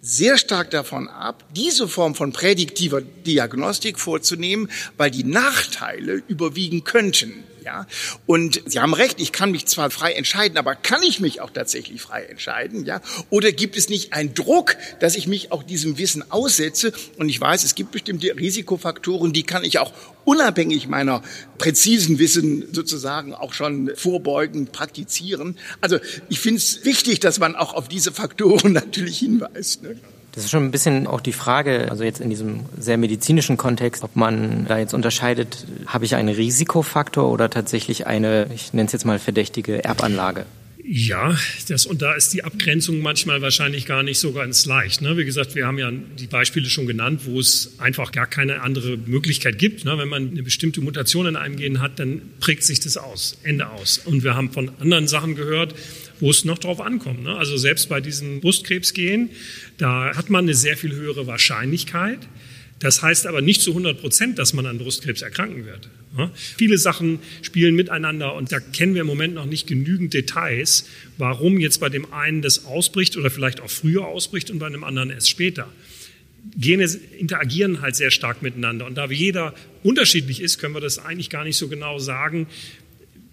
[0.00, 7.44] sehr stark davon ab, diese Form von prädiktiver Diagnostik vorzunehmen, weil die Nachteile überwiegen könnten.
[7.64, 7.86] Ja,
[8.26, 11.50] und Sie haben recht, ich kann mich zwar frei entscheiden, aber kann ich mich auch
[11.50, 12.84] tatsächlich frei entscheiden?
[12.84, 16.92] Ja, oder gibt es nicht einen Druck, dass ich mich auch diesem Wissen aussetze?
[17.18, 19.92] Und ich weiß, es gibt bestimmte Risikofaktoren, die kann ich auch
[20.24, 21.22] unabhängig meiner
[21.58, 25.56] präzisen Wissen sozusagen auch schon vorbeugend praktizieren.
[25.80, 29.82] Also ich finde es wichtig, dass man auch auf diese Faktoren natürlich hinweist.
[29.82, 29.96] Ne?
[30.32, 34.04] Das ist schon ein bisschen auch die Frage, also jetzt in diesem sehr medizinischen Kontext,
[34.04, 38.92] ob man da jetzt unterscheidet, habe ich einen Risikofaktor oder tatsächlich eine, ich nenne es
[38.92, 40.46] jetzt mal verdächtige Erbanlage?
[40.92, 41.38] Ja,
[41.68, 45.02] das, und da ist die Abgrenzung manchmal wahrscheinlich gar nicht so ganz leicht.
[45.02, 45.16] Ne?
[45.16, 48.96] Wie gesagt, wir haben ja die Beispiele schon genannt, wo es einfach gar keine andere
[48.96, 49.84] Möglichkeit gibt.
[49.84, 49.96] Ne?
[49.98, 53.70] Wenn man eine bestimmte Mutation in einem Gen hat, dann prägt sich das aus, Ende
[53.70, 53.98] aus.
[53.98, 55.76] Und wir haben von anderen Sachen gehört,
[56.20, 57.22] wo es noch drauf ankommt.
[57.22, 57.34] Ne?
[57.34, 59.30] Also selbst bei diesen Brustkrebsgenen,
[59.78, 62.20] da hat man eine sehr viel höhere Wahrscheinlichkeit.
[62.78, 65.90] Das heißt aber nicht zu 100 Prozent, dass man an Brustkrebs erkranken wird.
[66.16, 66.30] Ja?
[66.34, 71.60] Viele Sachen spielen miteinander und da kennen wir im Moment noch nicht genügend Details, warum
[71.60, 75.10] jetzt bei dem einen das ausbricht oder vielleicht auch früher ausbricht und bei einem anderen
[75.10, 75.68] erst später.
[76.56, 76.84] Gene
[77.18, 81.44] interagieren halt sehr stark miteinander und da jeder unterschiedlich ist, können wir das eigentlich gar
[81.44, 82.46] nicht so genau sagen,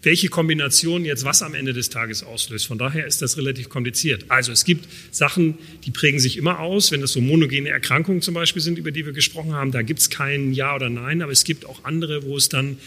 [0.04, 2.68] welche Kombination jetzt was am Ende des Tages auslöst.
[2.68, 4.26] Von daher ist das relativ kompliziert.
[4.30, 6.92] Also es gibt Sachen, die prägen sich immer aus.
[6.92, 10.00] Wenn das so monogene Erkrankungen zum Beispiel sind, über die wir gesprochen haben, da gibt
[10.00, 12.78] es kein Ja oder Nein, aber es gibt auch andere, wo es dann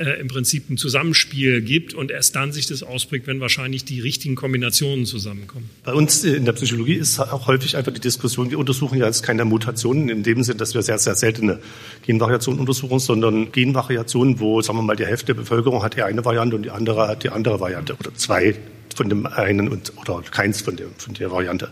[0.00, 4.00] äh, im Prinzip ein Zusammenspiel gibt und erst dann sich das ausprägt, wenn wahrscheinlich die
[4.00, 5.68] richtigen Kombinationen zusammenkommen.
[5.84, 9.22] Bei uns in der Psychologie ist auch häufig einfach die Diskussion, wir untersuchen ja jetzt
[9.22, 11.60] keine Mutationen in dem Sinn, dass wir sehr, sehr seltene
[12.06, 16.24] Genvariationen untersuchen, sondern Genvariationen, wo, sagen wir mal, die Hälfte der Bevölkerung hat die eine
[16.24, 18.56] Variante und die andere hat die andere Variante oder zwei
[18.94, 21.70] von dem einen und, oder keins von der, von der Variante.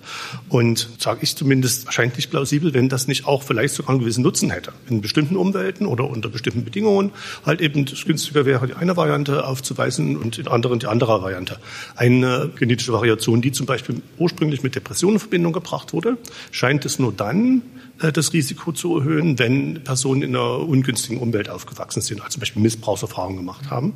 [0.49, 4.51] Und sage ich zumindest wahrscheinlich plausibel, wenn das nicht auch vielleicht sogar einen gewissen Nutzen
[4.51, 4.73] hätte.
[4.89, 7.13] In bestimmten Umwelten oder unter bestimmten Bedingungen
[7.45, 11.59] halt eben günstiger wäre, die eine Variante aufzuweisen und in anderen die andere Variante.
[11.97, 16.17] Eine genetische Variation, die zum Beispiel ursprünglich mit Depressionen in Verbindung gebracht wurde,
[16.51, 17.63] scheint es nur dann
[17.99, 22.63] das Risiko zu erhöhen, wenn Personen in einer ungünstigen Umwelt aufgewachsen sind, also zum Beispiel
[22.63, 23.95] Missbrauchserfahrungen gemacht haben.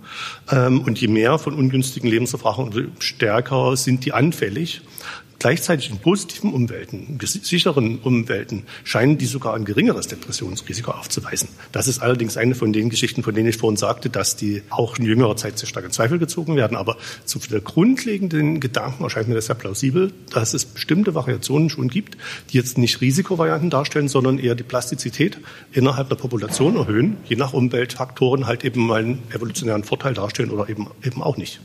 [0.51, 4.83] Ähm, und je mehr von ungünstigen Lebenserfahrungen, stärker sind die anfällig.
[5.43, 11.49] Gleichzeitig in positiven Umwelten, sicheren Umwelten, scheinen die sogar ein geringeres Depressionsrisiko aufzuweisen.
[11.73, 14.99] Das ist allerdings eine von den Geschichten, von denen ich vorhin sagte, dass die auch
[14.99, 16.77] in jüngerer Zeit sehr stark in Zweifel gezogen werden.
[16.77, 21.89] Aber zu der grundlegenden Gedanken erscheint mir das sehr plausibel, dass es bestimmte Variationen schon
[21.89, 22.17] gibt,
[22.51, 25.39] die jetzt nicht Risikovarianten darstellen, sondern eher die Plastizität
[25.73, 30.69] innerhalb der Population erhöhen, je nach Umweltfaktoren halt eben mal einen evolutionären Vorteil darstellen oder
[30.69, 31.61] eben, eben auch nicht.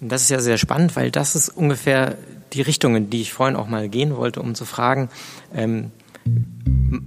[0.00, 2.16] Das ist ja sehr spannend, weil das ist ungefähr
[2.52, 5.08] die Richtung, in die ich vorhin auch mal gehen wollte, um zu fragen,
[5.54, 5.90] ähm,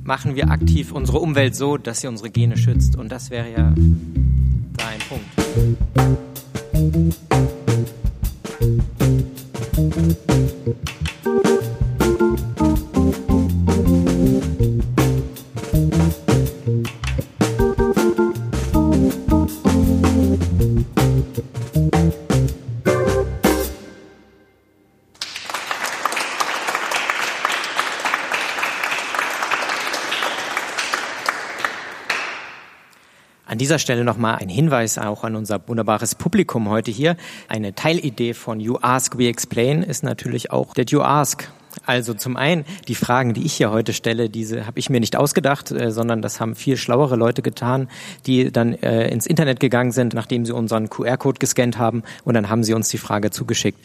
[0.04, 2.98] machen wir aktiv unsere Umwelt so, dass sie unsere Gene schützt?
[2.98, 3.74] Und das wäre ja
[4.78, 5.26] da ein Punkt.
[33.72, 37.16] Dieser Stelle nochmal ein Hinweis auch an unser wunderbares Publikum heute hier.
[37.48, 41.50] Eine Teilidee von You Ask, We Explain ist natürlich auch Did You Ask?
[41.86, 45.16] Also zum einen, die Fragen, die ich hier heute stelle, diese habe ich mir nicht
[45.16, 47.88] ausgedacht, äh, sondern das haben viel schlauere Leute getan,
[48.26, 52.50] die dann äh, ins Internet gegangen sind, nachdem sie unseren QR-Code gescannt haben und dann
[52.50, 53.80] haben sie uns die Frage zugeschickt.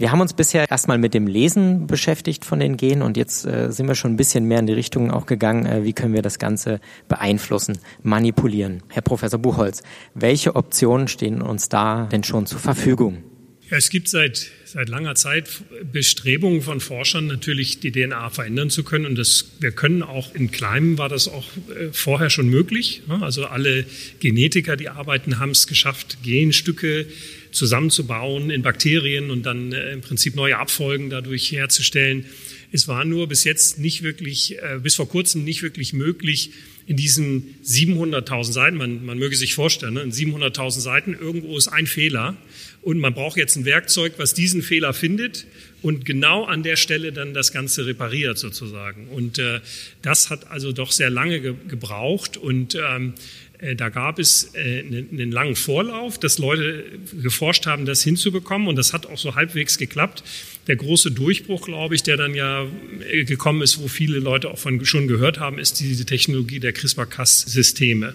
[0.00, 3.70] Wir haben uns bisher erstmal mit dem Lesen beschäftigt von den Genen und jetzt äh,
[3.70, 6.22] sind wir schon ein bisschen mehr in die Richtung auch gegangen, äh, wie können wir
[6.22, 8.82] das Ganze beeinflussen, manipulieren.
[8.88, 9.82] Herr Professor Buchholz,
[10.14, 13.22] welche Optionen stehen uns da denn schon zur Verfügung?
[13.68, 15.48] Es gibt seit, seit langer Zeit
[15.92, 19.04] Bestrebungen von Forschern, natürlich die DNA verändern zu können.
[19.04, 23.02] Und das, wir können auch in Kleinem war das auch äh, vorher schon möglich.
[23.20, 23.84] Also alle
[24.18, 27.06] Genetiker, die arbeiten, haben es geschafft, Genstücke
[27.52, 32.26] zusammenzubauen in Bakterien und dann äh, im Prinzip neue Abfolgen dadurch herzustellen.
[32.72, 36.50] Es war nur bis jetzt nicht wirklich, äh, bis vor kurzem nicht wirklich möglich,
[36.86, 41.68] in diesen 700.000 Seiten, man, man möge sich vorstellen, ne, in 700.000 Seiten irgendwo ist
[41.68, 42.36] ein Fehler
[42.82, 45.46] und man braucht jetzt ein Werkzeug, was diesen Fehler findet
[45.82, 49.08] und genau an der Stelle dann das Ganze repariert sozusagen.
[49.08, 49.60] Und äh,
[50.02, 54.80] das hat also doch sehr lange ge gebraucht und ähm, äh, da gab es äh,
[54.80, 56.84] einen langen Vorlauf, dass Leute
[57.20, 60.24] geforscht haben, das hinzubekommen und das hat auch so halbwegs geklappt.
[60.66, 62.66] Der große Durchbruch, glaube ich, der dann ja
[63.10, 66.72] äh, gekommen ist, wo viele Leute auch von schon gehört haben, ist diese Technologie der
[66.72, 68.14] CRISPR-Cas-Systeme.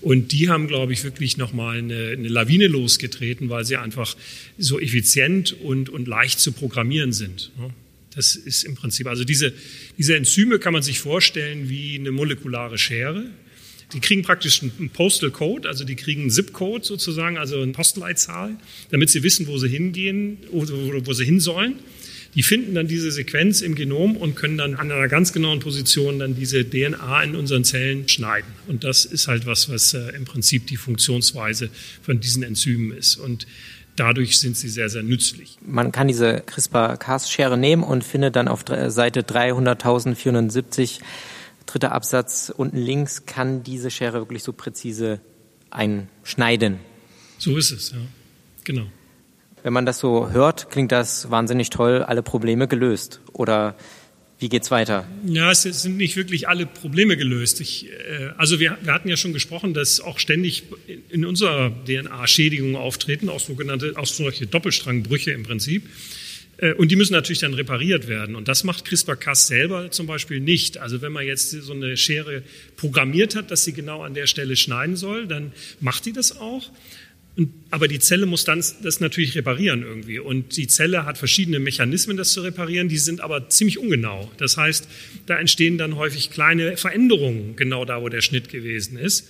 [0.00, 4.16] Und die haben, glaube ich, wirklich nochmal eine, eine Lawine losgetreten, weil sie einfach
[4.58, 7.52] so effizient und, und leicht zu programmieren sind.
[8.16, 9.52] Das ist im Prinzip, also diese,
[9.98, 13.26] diese Enzyme kann man sich vorstellen wie eine molekulare Schere.
[13.92, 18.56] Die kriegen praktisch einen Postal Code, also die kriegen einen Zip-Code sozusagen, also eine Postleitzahl,
[18.90, 21.76] damit sie wissen, wo sie hingehen, wo, wo sie hin sollen.
[22.34, 26.18] Die finden dann diese Sequenz im Genom und können dann an einer ganz genauen Position
[26.18, 28.48] dann diese DNA in unseren Zellen schneiden.
[28.66, 31.70] Und das ist halt was, was äh, im Prinzip die Funktionsweise
[32.02, 33.16] von diesen Enzymen ist.
[33.16, 33.46] Und
[33.96, 35.56] dadurch sind sie sehr, sehr nützlich.
[35.64, 41.00] Man kann diese CRISPR-Cas-Schere nehmen und findet dann auf Seite 300.470
[41.76, 45.20] dritter Absatz unten links, kann diese Schere wirklich so präzise
[45.68, 46.78] einschneiden.
[47.38, 47.98] So ist es, ja.
[48.64, 48.86] Genau.
[49.62, 53.20] Wenn man das so hört, klingt das wahnsinnig toll, alle Probleme gelöst.
[53.34, 53.76] Oder
[54.38, 55.06] wie geht's weiter?
[55.26, 57.60] Ja, es sind nicht wirklich alle Probleme gelöst.
[57.60, 60.64] Ich, äh, also wir, wir, hatten ja schon gesprochen, dass auch ständig
[61.10, 65.84] in unserer DNA Schädigungen auftreten, auch sogenannte, auch solche Doppelstrangbrüche im Prinzip.
[66.58, 68.34] Äh, und die müssen natürlich dann repariert werden.
[68.34, 70.78] Und das macht CRISPR-Cas selber zum Beispiel nicht.
[70.78, 72.42] Also wenn man jetzt so eine Schere
[72.76, 76.70] programmiert hat, dass sie genau an der Stelle schneiden soll, dann macht die das auch.
[77.70, 80.18] Aber die Zelle muss dann das natürlich reparieren irgendwie.
[80.18, 82.88] Und die Zelle hat verschiedene Mechanismen, das zu reparieren.
[82.88, 84.32] Die sind aber ziemlich ungenau.
[84.38, 84.88] Das heißt,
[85.26, 89.28] da entstehen dann häufig kleine Veränderungen genau da, wo der Schnitt gewesen ist.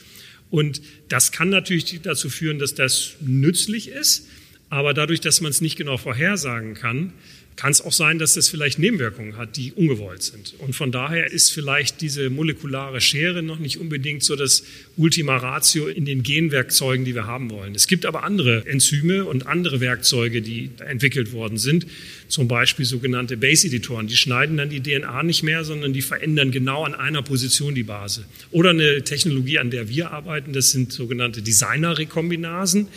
[0.51, 4.29] Und das kann natürlich dazu führen, dass das nützlich ist.
[4.69, 7.13] Aber dadurch, dass man es nicht genau vorhersagen kann,
[7.57, 10.55] kann es auch sein, dass das vielleicht Nebenwirkungen hat, die ungewollt sind.
[10.59, 14.63] Und von daher ist vielleicht diese molekulare Schere noch nicht unbedingt so das
[14.97, 17.75] Ultima Ratio in den Genwerkzeugen, die wir haben wollen.
[17.75, 21.87] Es gibt aber andere Enzyme und andere Werkzeuge, die entwickelt worden sind,
[22.29, 24.07] zum Beispiel sogenannte Base-Editoren.
[24.07, 27.85] Die schneiden dann die DNA nicht mehr, sondern die verändern genau an einer Position die
[27.85, 28.27] Base.
[28.51, 32.89] Oder eine Technologie, an der wir arbeiten, das sind sogenannte Designer-Rekombinasen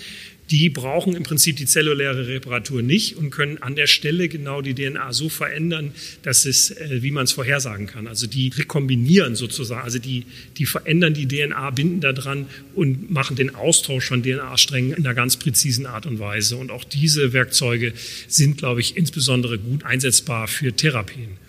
[0.51, 4.73] die brauchen im Prinzip die zelluläre Reparatur nicht und können an der Stelle genau die
[4.73, 5.91] DNA so verändern,
[6.23, 8.07] dass es, äh, wie man es vorhersagen kann.
[8.07, 10.25] Also die rekombinieren sozusagen, also die,
[10.57, 15.37] die verändern die DNA, binden daran und machen den Austausch von DNA-Strängen in einer ganz
[15.37, 16.57] präzisen Art und Weise.
[16.57, 17.93] Und auch diese Werkzeuge
[18.27, 21.48] sind, glaube ich, insbesondere gut einsetzbar für Therapien.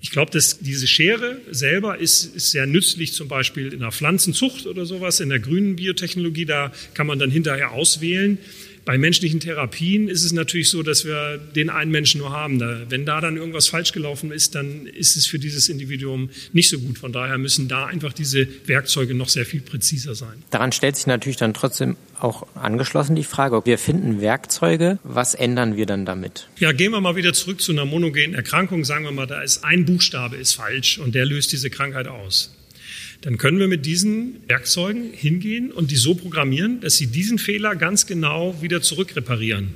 [0.00, 4.66] Ich glaube, dass diese Schere selber ist, ist sehr nützlich, zum Beispiel in der Pflanzenzucht
[4.66, 6.44] oder sowas, in der grünen Biotechnologie.
[6.44, 8.38] Da kann man dann hinterher auswählen,
[8.88, 12.58] bei menschlichen Therapien ist es natürlich so, dass wir den einen Menschen nur haben.
[12.88, 16.78] Wenn da dann irgendwas falsch gelaufen ist, dann ist es für dieses Individuum nicht so
[16.78, 16.96] gut.
[16.96, 20.42] Von daher müssen da einfach diese Werkzeuge noch sehr viel präziser sein.
[20.48, 25.76] Daran stellt sich natürlich dann trotzdem auch angeschlossen die Frage, wir finden Werkzeuge, was ändern
[25.76, 26.48] wir dann damit?
[26.58, 28.86] Ja, gehen wir mal wieder zurück zu einer monogenen Erkrankung.
[28.86, 32.54] Sagen wir mal, da ist ein Buchstabe ist falsch und der löst diese Krankheit aus
[33.22, 37.74] dann können wir mit diesen Werkzeugen hingehen und die so programmieren, dass sie diesen Fehler
[37.74, 39.74] ganz genau wieder zurückreparieren.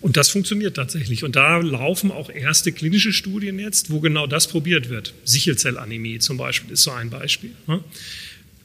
[0.00, 1.24] Und das funktioniert tatsächlich.
[1.24, 5.12] Und da laufen auch erste klinische Studien jetzt, wo genau das probiert wird.
[5.24, 7.50] Sichelzellanämie zum Beispiel ist so ein Beispiel.
[7.66, 7.84] Ne?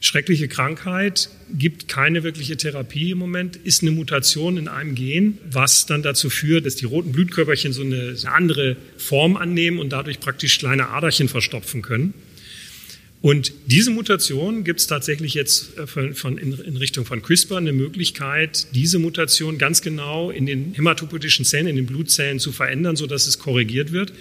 [0.00, 5.86] Schreckliche Krankheit, gibt keine wirkliche Therapie im Moment, ist eine Mutation in einem Gen, was
[5.86, 10.58] dann dazu führt, dass die roten Blutkörperchen so eine, andere Form annehmen und dadurch praktisch
[10.58, 12.14] kleine Aderchen verstopfen können.
[13.26, 17.56] Und diese Mutation gibt es tatsächlich jetzt äh, von, von in, in, Richtung von CRISPR
[17.56, 22.94] eine Möglichkeit, diese Mutation ganz genau in den hämatopoietischen Zellen, in den Blutzellen zu verändern,
[22.94, 24.12] sodass es korrigiert wird.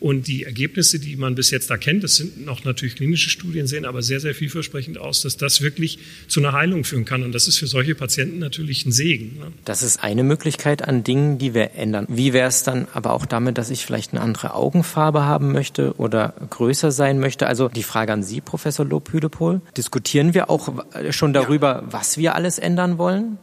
[0.00, 3.66] Und die Ergebnisse, die man bis jetzt da kennt, das sind noch natürlich klinische Studien,
[3.66, 7.22] sehen aber sehr, sehr vielversprechend aus, dass das wirklich zu einer Heilung führen kann.
[7.22, 9.38] Und das ist für solche Patienten natürlich ein Segen.
[9.38, 9.52] Ne?
[9.66, 12.06] Das ist eine Möglichkeit an Dingen, die wir ändern.
[12.08, 15.94] Wie wäre es dann aber auch damit, dass ich vielleicht eine andere Augenfarbe haben möchte
[15.98, 17.46] oder größer sein möchte?
[17.46, 19.60] Also die Frage an Sie, Professor Lobhüdepol.
[19.76, 20.72] Diskutieren wir auch
[21.10, 21.92] schon darüber, ja.
[21.92, 23.36] was wir alles ändern wollen?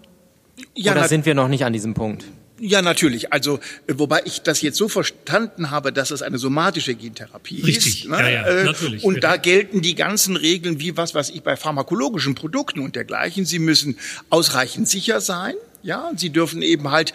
[0.73, 2.25] Ja, oder sind wir noch nicht an diesem Punkt?
[2.59, 3.31] Ja, natürlich.
[3.33, 8.03] Also, äh, wobei ich das jetzt so verstanden habe, dass es eine somatische Gentherapie Richtig.
[8.03, 8.09] ist.
[8.09, 8.17] Ne?
[8.19, 9.03] Ja, ja, äh, natürlich.
[9.03, 13.45] Und da gelten die ganzen Regeln wie was, was ich bei pharmakologischen Produkten und dergleichen.
[13.45, 13.97] Sie müssen
[14.29, 15.53] ausreichend sicher sein.
[15.83, 17.13] Ja, sie dürfen eben halt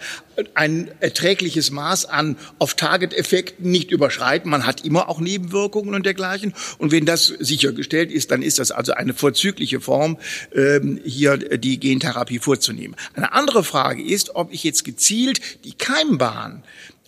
[0.55, 4.49] ein erträgliches Maß an Off-Target-Effekten nicht überschreiten.
[4.49, 6.53] Man hat immer auch Nebenwirkungen und dergleichen.
[6.77, 10.17] Und wenn das sichergestellt ist, dann ist das also eine vorzügliche Form,
[10.55, 12.95] ähm, hier die Gentherapie vorzunehmen.
[13.13, 16.63] Eine andere Frage ist, ob ich jetzt gezielt die Keimbahn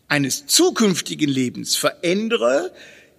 [0.07, 2.71] eines zukünftigen Lebens verändere,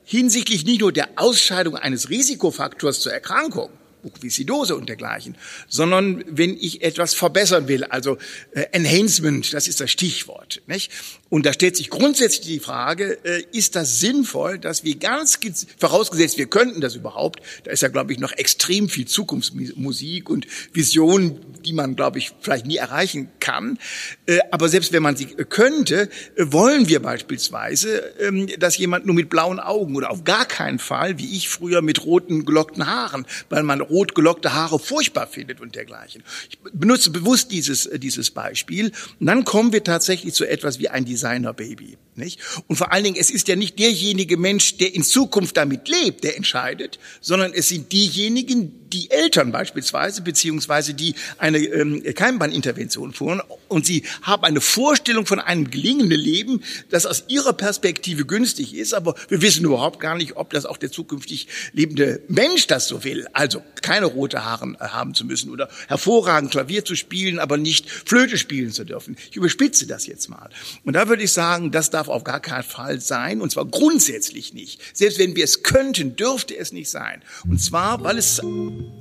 [0.05, 3.71] hinsichtlich nicht nur der Ausscheidung eines Risikofaktors zur Erkrankung,
[4.07, 5.37] Mukoviszidose und dergleichen,
[5.69, 8.17] sondern wenn ich etwas verbessern will, also
[8.53, 10.63] äh, Enhancement, das ist das Stichwort.
[10.67, 10.91] Nicht?
[11.29, 15.39] Und da stellt sich grundsätzlich die Frage, äh, ist das sinnvoll, dass wir ganz,
[15.79, 20.47] vorausgesetzt wir könnten das überhaupt, da ist ja, glaube ich, noch extrem viel Zukunftsmusik und
[20.73, 23.79] Visionen, die man, glaube ich, vielleicht nie erreichen kann.
[24.27, 29.15] Äh, aber selbst wenn man sie könnte, äh, wollen wir beispielsweise, ähm, dass jemand nur
[29.15, 33.27] mit blauen Augen oder auf gar keinen Fall, wie ich früher mit roten gelockten Haaren,
[33.49, 36.23] weil man rot gelockte Haare furchtbar findet und dergleichen.
[36.49, 38.93] Ich benutze bewusst dieses, dieses Beispiel.
[39.19, 41.97] Und dann kommen wir tatsächlich zu etwas wie ein Designer-Baby.
[42.17, 42.41] Nicht?
[42.67, 46.25] Und vor allen Dingen, es ist ja nicht derjenige Mensch, der in Zukunft damit lebt,
[46.25, 53.43] der entscheidet, sondern es sind diejenigen, die Eltern beispielsweise, beziehungsweise die eine ähm, Keimbahnintervention fuhren
[53.69, 58.95] und sie haben eine Vorstellung von einem gelingenden Leben, das aus ihrer Perspektive günstig ist,
[58.95, 63.05] aber wir wissen überhaupt gar nicht, ob das auch der zukünftig lebende Mensch das so
[63.05, 63.27] will.
[63.33, 67.91] Also keine rote Haare äh, haben zu müssen oder hervorragend Klavier zu spielen, aber nicht
[67.91, 69.17] Flöte spielen zu dürfen.
[69.31, 70.49] Ich überspitze das jetzt mal.
[70.85, 74.55] Und da würde ich sagen, das darf auf gar keinen Fall sein, und zwar grundsätzlich
[74.55, 74.81] nicht.
[74.97, 77.23] Selbst wenn wir es könnten, dürfte es nicht sein.
[77.49, 78.41] Und zwar, weil es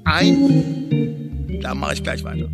[0.04, 1.60] ein...
[1.62, 2.50] Da mache ich gleich weiter.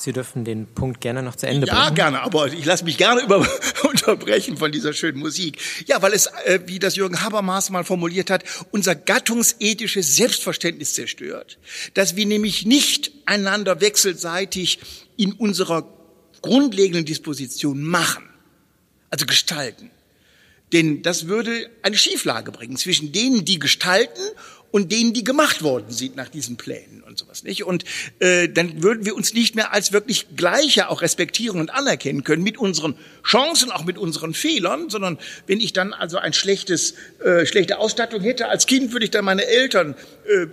[0.00, 1.78] Sie dürfen den Punkt gerne noch zu Ende bringen.
[1.78, 3.46] Ja, gerne, aber ich lasse mich gerne über,
[3.82, 5.58] unterbrechen von dieser schönen Musik.
[5.86, 11.58] Ja, weil es, äh, wie das Jürgen Habermas mal formuliert hat, unser gattungsethisches Selbstverständnis zerstört.
[11.92, 14.78] Dass wir nämlich nicht einander wechselseitig
[15.18, 15.86] in unserer
[16.40, 18.24] grundlegenden Disposition machen,
[19.10, 19.90] also gestalten.
[20.72, 24.22] Denn das würde eine Schieflage bringen zwischen denen, die gestalten
[24.70, 27.64] und denen, die gemacht worden sind nach diesen Plänen und sowas nicht.
[27.64, 27.84] Und
[28.20, 32.42] äh, dann würden wir uns nicht mehr als wirklich Gleiche auch respektieren und anerkennen können
[32.42, 32.94] mit unseren
[33.24, 38.20] Chancen, auch mit unseren Fehlern, sondern wenn ich dann also ein schlechtes, äh, schlechte Ausstattung
[38.20, 39.94] hätte als Kind, würde ich dann meine Eltern
[40.26, 40.46] äh,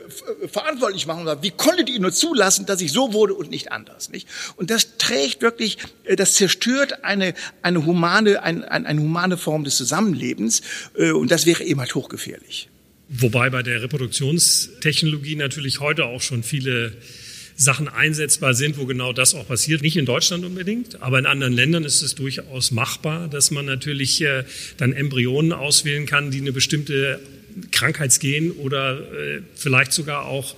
[0.48, 3.72] verantwortlich machen und sagen, wie konntet ihr nur zulassen, dass ich so wurde und nicht
[3.72, 4.28] anders, nicht?
[4.56, 9.64] Und das trägt wirklich, äh, das zerstört eine eine humane ein, ein, eine humane Form
[9.64, 10.62] des Zusammenlebens
[10.98, 12.70] äh, und das wäre eben halt hochgefährlich.
[13.10, 16.94] Wobei bei der Reproduktionstechnologie natürlich heute auch schon viele
[17.56, 19.82] Sachen einsetzbar sind, wo genau das auch passiert.
[19.82, 24.22] Nicht in Deutschland unbedingt, aber in anderen Ländern ist es durchaus machbar, dass man natürlich
[24.22, 24.44] äh,
[24.78, 27.20] dann Embryonen auswählen kann, die eine bestimmte
[27.72, 30.56] Krankheitsgen oder äh, vielleicht sogar auch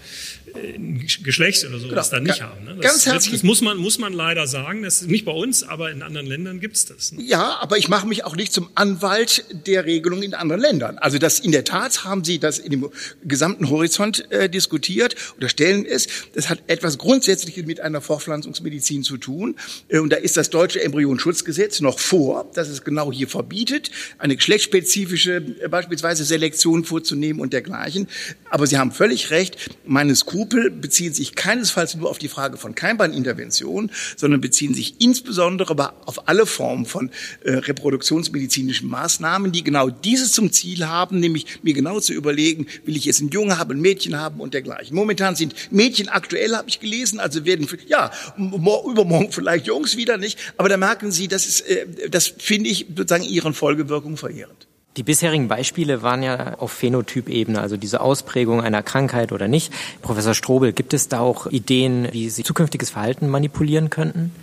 [1.24, 2.18] Geschlecht oder sowas genau.
[2.18, 2.66] dann nicht haben.
[2.66, 2.76] Ne?
[2.76, 3.34] Das, Ganz herzlich.
[3.34, 4.84] Das, muss man, muss man leider sagen.
[4.84, 7.12] Das ist nicht bei uns, aber in anderen Ländern gibt's das.
[7.12, 7.24] Ne?
[7.24, 10.98] Ja, aber ich mache mich auch nicht zum Anwalt der Regelung in anderen Ländern.
[10.98, 12.90] Also das in der Tat haben Sie das in dem
[13.24, 16.08] gesamten Horizont äh, diskutiert oder stellen es.
[16.34, 19.56] Das hat etwas Grundsätzliches mit einer Fortpflanzungsmedizin zu tun.
[19.88, 24.36] Äh, und da ist das deutsche Embryonschutzgesetz noch vor, das es genau hier verbietet, eine
[24.36, 28.08] geschlechtsspezifische äh, beispielsweise Selektion vorzunehmen und dergleichen.
[28.50, 29.58] Aber Sie haben völlig recht.
[29.86, 34.96] Meine Skrupel Skrupel beziehen sich keinesfalls nur auf die Frage von Keimbahnintervention, sondern beziehen sich
[35.00, 37.12] insbesondere auf alle Formen von
[37.44, 42.96] äh, reproduktionsmedizinischen Maßnahmen, die genau dieses zum Ziel haben, nämlich mir genau zu überlegen, will
[42.96, 44.96] ich jetzt einen Junge haben, ein Mädchen haben und dergleichen.
[44.96, 50.40] Momentan sind Mädchen aktuell, habe ich gelesen, also werden, ja, übermorgen vielleicht Jungs wieder nicht,
[50.56, 54.69] aber da merken Sie, das ist, äh, das finde ich sozusagen Ihren Folgewirkungen verheerend.
[55.00, 59.72] Die bisherigen Beispiele waren ja auf Phänotypebene, also diese Ausprägung einer Krankheit oder nicht.
[60.02, 64.34] Professor Strobel, gibt es da auch Ideen, wie Sie zukünftiges Verhalten manipulieren könnten?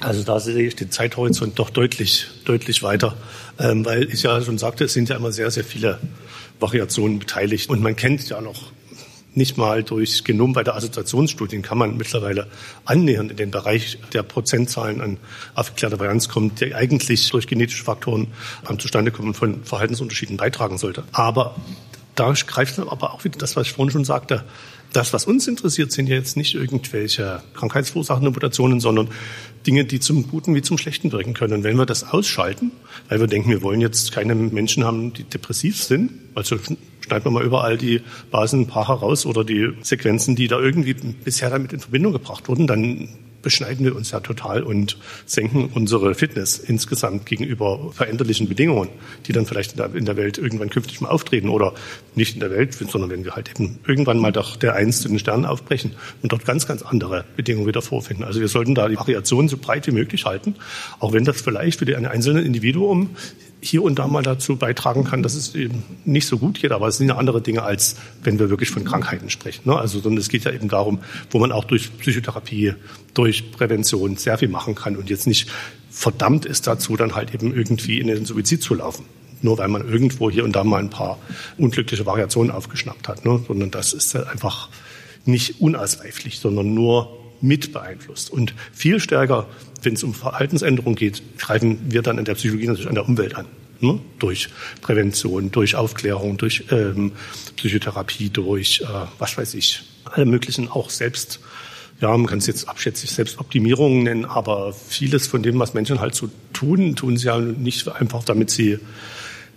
[0.00, 3.16] Also da sehe ich den Zeithorizont doch deutlich, deutlich weiter,
[3.58, 5.98] ähm, weil ich ja schon sagte, es sind ja immer sehr, sehr viele
[6.60, 8.72] Variationen beteiligt und man kennt ja noch
[9.38, 12.48] nicht mal durch Genom bei der Assoziationsstudien kann man mittlerweile
[12.84, 15.16] annähernd in den Bereich der Prozentzahlen an
[15.54, 18.28] aufgeklärter Varianz kommen, der eigentlich durch genetische Faktoren
[18.64, 21.04] am Zustandekommen von Verhaltensunterschieden beitragen sollte.
[21.12, 21.56] Aber
[22.14, 24.44] da greift aber auch wieder das, was ich vorhin schon sagte.
[24.92, 29.08] Das, was uns interessiert, sind ja jetzt nicht irgendwelche krankheitsverursachenden Mutationen, sondern
[29.66, 31.52] Dinge, die zum Guten wie zum Schlechten wirken können.
[31.52, 32.72] Und wenn wir das ausschalten,
[33.08, 36.56] weil wir denken, wir wollen jetzt keine Menschen haben, die depressiv sind, also
[37.08, 41.72] schneiden wir mal überall die Basenpaare raus oder die Sequenzen, die da irgendwie bisher damit
[41.72, 43.08] in Verbindung gebracht wurden, dann
[43.40, 48.90] beschneiden wir uns ja total und senken unsere Fitness insgesamt gegenüber veränderlichen Bedingungen,
[49.26, 51.72] die dann vielleicht in der, Welt irgendwann künftig mal auftreten oder
[52.14, 55.08] nicht in der Welt, sondern wenn wir halt eben irgendwann mal doch der Eins zu
[55.08, 55.92] den Sternen aufbrechen
[56.22, 58.24] und dort ganz, ganz andere Bedingungen wieder vorfinden.
[58.24, 60.56] Also wir sollten da die Variation so breit wie möglich halten,
[60.98, 63.10] auch wenn das vielleicht für den einzelnen Individuum
[63.60, 66.72] hier und da mal dazu beitragen kann, dass es eben nicht so gut geht.
[66.72, 69.68] Aber es sind ja andere Dinge, als wenn wir wirklich von Krankheiten sprechen.
[69.68, 69.76] Ne?
[69.76, 71.00] Also, sondern es geht ja eben darum,
[71.30, 72.74] wo man auch durch Psychotherapie,
[73.14, 75.50] durch Prävention sehr viel machen kann und jetzt nicht
[75.90, 79.04] verdammt ist dazu, dann halt eben irgendwie in den Suizid zu laufen.
[79.42, 81.18] Nur weil man irgendwo hier und da mal ein paar
[81.56, 83.24] unglückliche Variationen aufgeschnappt hat.
[83.24, 83.40] Ne?
[83.46, 84.68] Sondern das ist halt einfach
[85.24, 88.30] nicht unausweiflich, sondern nur mit beeinflusst.
[88.30, 89.46] Und viel stärker,
[89.82, 93.36] wenn es um Verhaltensänderung geht, greifen wir dann in der Psychologie natürlich an der Umwelt
[93.36, 93.46] an.
[93.80, 94.00] Ne?
[94.18, 94.48] Durch
[94.80, 97.12] Prävention, durch Aufklärung, durch ähm,
[97.56, 98.86] Psychotherapie, durch, äh,
[99.18, 101.40] was weiß ich, alle möglichen auch selbst,
[102.00, 106.14] ja, man kann es jetzt abschätzig Selbstoptimierungen nennen, aber vieles von dem, was Menschen halt
[106.14, 108.78] so tun, tun sie ja nicht einfach, damit sie,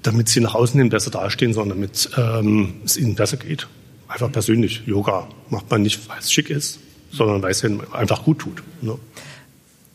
[0.01, 3.67] damit sie nach außen hin besser dastehen, sondern damit ähm, es ihnen besser geht.
[4.07, 4.81] Einfach persönlich.
[4.85, 6.79] Yoga macht man nicht, weil es schick ist,
[7.11, 8.63] sondern weil es einfach gut tut.
[8.81, 8.97] Ne?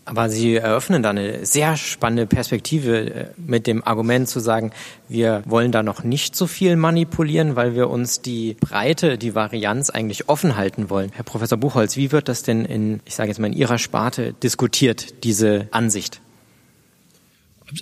[0.09, 4.71] Aber Sie eröffnen da eine sehr spannende Perspektive äh, mit dem Argument zu sagen,
[5.09, 9.91] wir wollen da noch nicht so viel manipulieren, weil wir uns die Breite, die Varianz
[9.91, 11.11] eigentlich offen halten wollen.
[11.13, 14.33] Herr Professor Buchholz, wie wird das denn in, ich sage jetzt mal, in Ihrer Sparte
[14.33, 16.21] diskutiert, diese Ansicht?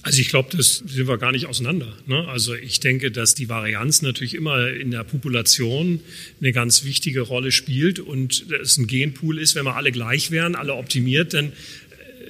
[0.03, 1.93] Also ich glaube, das sind wir gar nicht auseinander.
[2.07, 2.26] Ne?
[2.28, 6.01] Also ich denke, dass die Varianz natürlich immer in der Population
[6.41, 10.55] eine ganz wichtige Rolle spielt und es ein Genpool ist, wenn wir alle gleich wären,
[10.55, 11.53] alle optimiert, dann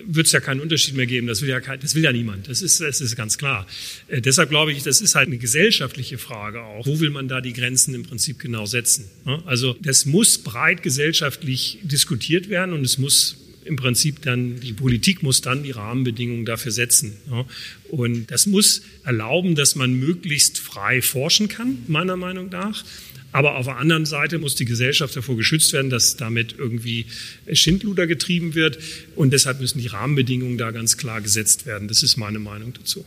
[0.07, 1.27] wird es ja keinen Unterschied mehr geben.
[1.27, 2.49] Das will ja, kein, das will ja niemand.
[2.49, 3.67] Das ist, das ist ganz klar.
[4.09, 6.87] Äh, deshalb glaube ich, das ist halt eine gesellschaftliche Frage auch.
[6.87, 9.07] Wo will man da die Grenzen im Prinzip genau setzen?
[9.25, 9.43] Ne?
[9.47, 15.23] Also das muss breit gesellschaftlich diskutiert werden und es muss im Prinzip dann, die Politik
[15.23, 17.17] muss dann die Rahmenbedingungen dafür setzen.
[17.31, 17.45] Ja.
[17.91, 22.85] Und das muss erlauben, dass man möglichst frei forschen kann, meiner Meinung nach.
[23.33, 27.07] Aber auf der anderen Seite muss die Gesellschaft davor geschützt werden, dass damit irgendwie
[27.53, 28.79] Schindluder getrieben wird.
[29.17, 31.89] Und deshalb müssen die Rahmenbedingungen da ganz klar gesetzt werden.
[31.89, 33.05] Das ist meine Meinung dazu.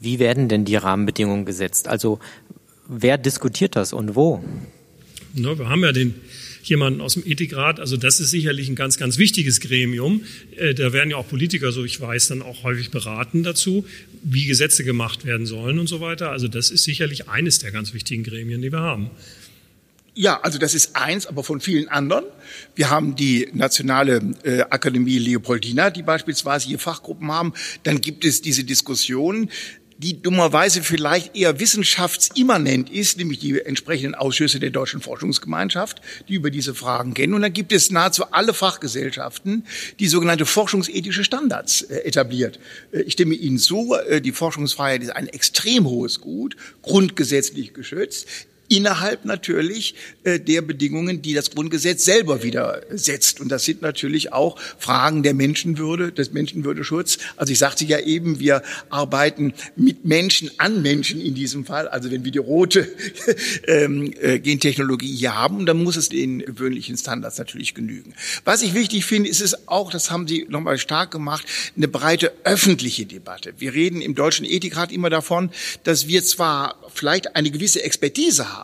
[0.00, 1.86] Wie werden denn die Rahmenbedingungen gesetzt?
[1.86, 2.18] Also
[2.88, 4.42] wer diskutiert das und wo?
[5.34, 6.14] Na, wir haben ja den
[6.62, 7.80] jemanden aus dem Ethikrat.
[7.80, 10.22] Also das ist sicherlich ein ganz, ganz wichtiges Gremium.
[10.56, 13.84] Äh, da werden ja auch Politiker, so ich weiß, dann auch häufig beraten dazu,
[14.22, 16.30] wie Gesetze gemacht werden sollen und so weiter.
[16.30, 19.10] Also das ist sicherlich eines der ganz wichtigen Gremien, die wir haben.
[20.14, 22.26] Ja, also das ist eins, aber von vielen anderen.
[22.74, 27.54] Wir haben die Nationale äh, Akademie Leopoldina, die beispielsweise hier Fachgruppen haben.
[27.84, 29.48] Dann gibt es diese Diskussion,
[30.02, 36.50] die dummerweise vielleicht eher wissenschaftsimmanent ist, nämlich die entsprechenden Ausschüsse der Deutschen Forschungsgemeinschaft, die über
[36.50, 37.34] diese Fragen kennen.
[37.34, 39.64] Und dann gibt es nahezu alle Fachgesellschaften,
[40.00, 42.58] die sogenannte forschungsethische Standards äh, etabliert.
[42.90, 48.26] Äh, ich stimme Ihnen zu, äh, die Forschungsfreiheit ist ein extrem hohes Gut, grundgesetzlich geschützt
[48.72, 49.94] innerhalb natürlich
[50.24, 53.40] äh, der Bedingungen, die das Grundgesetz selber wieder setzt.
[53.40, 57.18] Und das sind natürlich auch Fragen der Menschenwürde, des Menschenwürdeschutz.
[57.36, 61.86] Also ich sagte ja eben, wir arbeiten mit Menschen an Menschen in diesem Fall.
[61.86, 62.88] Also wenn wir die rote
[63.66, 68.14] ähm, äh, Gentechnologie hier haben, dann muss es den gewöhnlichen Standards natürlich genügen.
[68.44, 71.44] Was ich wichtig finde, ist es auch, das haben Sie nochmal stark gemacht,
[71.76, 73.52] eine breite öffentliche Debatte.
[73.58, 75.50] Wir reden im Deutschen Ethikrat immer davon,
[75.84, 78.61] dass wir zwar vielleicht eine gewisse Expertise haben,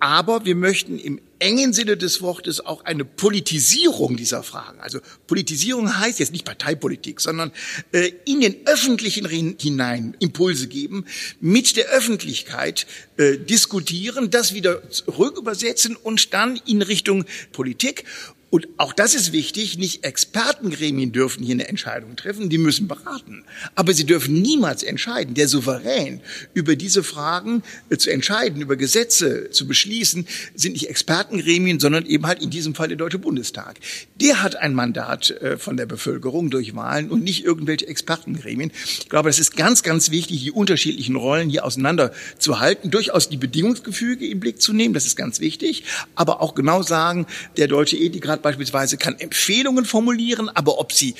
[0.00, 4.80] aber wir möchten im engen Sinne des Wortes auch eine Politisierung dieser Fragen.
[4.80, 7.52] Also Politisierung heißt jetzt nicht Parteipolitik, sondern
[7.92, 11.06] äh, in den öffentlichen hinein Impulse geben,
[11.40, 12.86] mit der Öffentlichkeit
[13.16, 18.04] äh, diskutieren, das wieder rückübersetzen und dann in Richtung Politik
[18.50, 23.44] und auch das ist wichtig, nicht Expertengremien dürfen hier eine Entscheidung treffen, die müssen beraten.
[23.76, 25.34] Aber sie dürfen niemals entscheiden.
[25.34, 26.20] Der Souverän
[26.52, 30.26] über diese Fragen äh, zu entscheiden, über Gesetze zu beschließen,
[30.56, 33.78] sind nicht Expertengremien, sondern eben halt in diesem Fall der Deutsche Bundestag.
[34.20, 38.72] Der hat ein Mandat äh, von der Bevölkerung durch Wahlen und nicht irgendwelche Expertengremien.
[38.98, 44.26] Ich glaube, das ist ganz, ganz wichtig, die unterschiedlichen Rollen hier auseinanderzuhalten, durchaus die Bedingungsgefüge
[44.26, 45.84] im Blick zu nehmen, das ist ganz wichtig,
[46.16, 47.26] aber auch genau sagen,
[47.56, 51.14] der Deutsche Ethikrat Bundesrat beispielsweise kann Empfehlungen formulieren, aber ob sie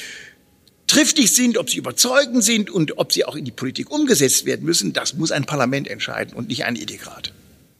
[0.87, 4.64] triftig sind, ob sie überzeugend sind und ob sie auch in die Politik umgesetzt werden
[4.64, 7.33] müssen, das muss ein Parlament entscheiden und nicht ein Ethikrat.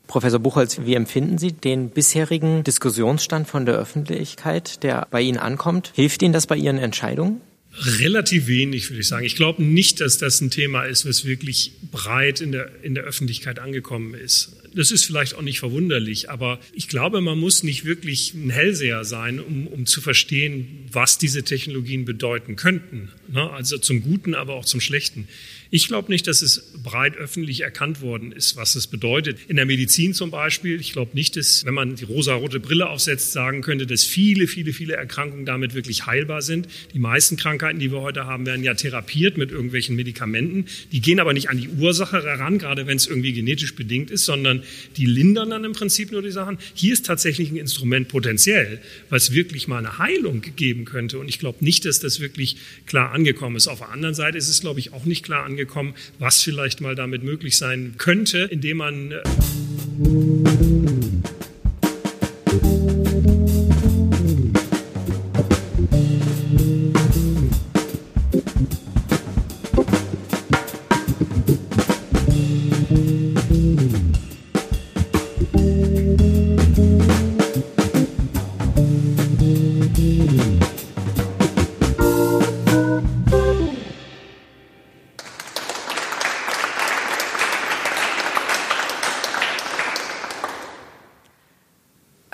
[0.07, 5.93] Professor Buchholz, wie empfinden Sie den bisherigen Diskussionsstand von der Öffentlichkeit, der bei Ihnen ankommt?
[5.95, 7.41] Hilft Ihnen das bei Ihren Entscheidungen?
[7.73, 9.25] Relativ wenig, würde ich sagen.
[9.25, 13.05] Ich glaube nicht, dass das ein Thema ist, was wirklich breit in der, in der
[13.05, 14.57] Öffentlichkeit angekommen ist.
[14.75, 19.05] Das ist vielleicht auch nicht verwunderlich, aber ich glaube, man muss nicht wirklich ein Hellseher
[19.05, 23.11] sein, um, um zu verstehen, was diese Technologien bedeuten könnten.
[23.29, 23.51] Ne?
[23.51, 25.27] Also zum Guten, aber auch zum Schlechten.
[25.73, 29.39] Ich glaube nicht, dass es breit öffentlich erkannt worden ist, was es bedeutet.
[29.47, 33.31] In der Medizin zum Beispiel, ich glaube nicht, dass, wenn man die rosa-rote Brille aufsetzt,
[33.31, 36.67] sagen könnte, dass viele, viele, viele Erkrankungen damit wirklich heilbar sind.
[36.93, 40.65] Die meisten Krankheiten, die wir heute haben, werden ja therapiert mit irgendwelchen Medikamenten.
[40.91, 44.25] Die gehen aber nicht an die Ursache heran, gerade wenn es irgendwie genetisch bedingt ist,
[44.25, 44.60] sondern
[44.97, 46.59] die lindern dann im Prinzip nur die Sachen.
[46.75, 51.19] Hier ist tatsächlich ein Instrument potenziell, was wirklich mal eine Heilung geben könnte.
[51.19, 52.57] Und ich glaube nicht, dass das wirklich
[52.87, 53.69] klar angekommen ist.
[53.69, 56.95] Auf der anderen Seite ist es, glaube ich, auch nicht klar angekommen was vielleicht mal
[56.95, 59.15] damit möglich sein könnte, indem man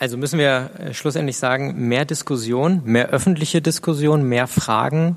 [0.07, 5.17] Also müssen wir äh, schlussendlich sagen, mehr Diskussion, mehr öffentliche Diskussion, mehr Fragen,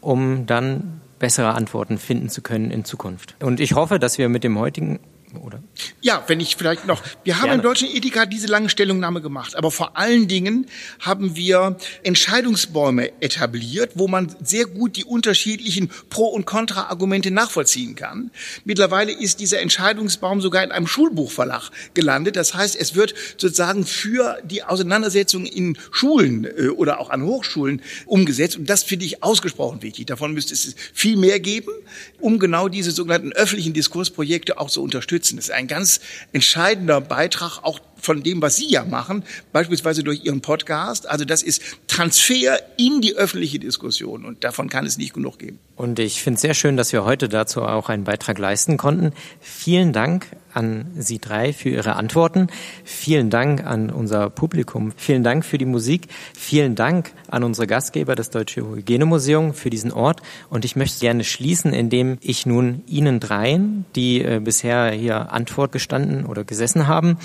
[0.00, 3.36] um dann bessere Antworten finden zu können in Zukunft.
[3.42, 5.00] Und ich hoffe, dass wir mit dem heutigen
[5.38, 5.62] oder?
[6.00, 7.02] Ja, wenn ich vielleicht noch.
[7.24, 7.56] Wir haben Gerne.
[7.56, 10.66] im Deutschen Ethika diese lange Stellungnahme gemacht, aber vor allen Dingen
[11.00, 18.30] haben wir Entscheidungsbäume etabliert, wo man sehr gut die unterschiedlichen Pro- und Kontra-Argumente nachvollziehen kann.
[18.64, 22.36] Mittlerweile ist dieser Entscheidungsbaum sogar in einem Schulbuchverlag gelandet.
[22.36, 27.82] Das heißt, es wird sozusagen für die Auseinandersetzung in Schulen äh, oder auch an Hochschulen
[28.06, 28.56] umgesetzt.
[28.56, 30.06] Und das finde ich ausgesprochen wichtig.
[30.06, 31.72] Davon müsste es viel mehr geben,
[32.20, 35.36] um genau diese sogenannten öffentlichen Diskursprojekte auch zu unterstützen unterstützen.
[35.36, 36.00] Das ist ein ganz
[36.32, 41.08] entscheidender Beitrag auch von dem, was Sie ja machen, beispielsweise durch Ihren Podcast.
[41.08, 45.58] Also das ist Transfer in die öffentliche Diskussion und davon kann es nicht genug geben.
[45.76, 49.12] Und ich finde es sehr schön, dass wir heute dazu auch einen Beitrag leisten konnten.
[49.40, 52.48] Vielen Dank an Sie drei für Ihre Antworten.
[52.84, 54.92] Vielen Dank an unser Publikum.
[54.96, 56.08] Vielen Dank für die Musik.
[56.36, 60.20] Vielen Dank an unsere Gastgeber, das Deutsche Hygienemuseum, für diesen Ort.
[60.50, 65.72] Und ich möchte gerne schließen, indem ich nun Ihnen dreien, die äh, bisher hier Antwort
[65.72, 67.16] gestanden oder gesessen haben,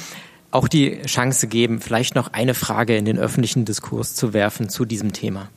[0.58, 4.86] auch die Chance geben, vielleicht noch eine Frage in den öffentlichen Diskurs zu werfen zu
[4.86, 5.50] diesem Thema.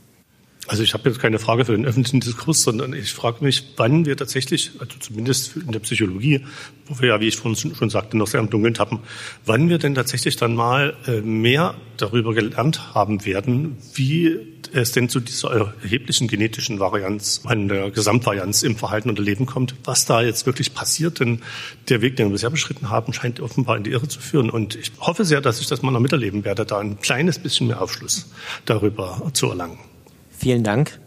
[0.70, 4.06] Also ich habe jetzt keine Frage für den öffentlichen Diskurs, sondern ich frage mich, wann
[4.06, 6.44] wir tatsächlich, also zumindest in der Psychologie,
[6.86, 9.00] wo wir ja, wie ich vorhin schon sagte, noch sehr im Dunkeln tappen,
[9.44, 14.38] wann wir denn tatsächlich dann mal äh, mehr darüber gelernt haben werden, wie
[14.72, 19.74] es denn zu dieser erheblichen genetischen Varianz, an der Gesamtvarianz im Verhalten und Leben kommt,
[19.82, 21.18] was da jetzt wirklich passiert.
[21.18, 21.42] Denn
[21.88, 24.50] der Weg, den wir bisher beschritten haben, scheint offenbar in die Irre zu führen.
[24.50, 27.66] Und ich hoffe sehr, dass ich das mal noch miterleben werde, da ein kleines bisschen
[27.66, 28.30] mehr Aufschluss
[28.66, 29.89] darüber zu erlangen.
[30.40, 30.98] Vielen Dank.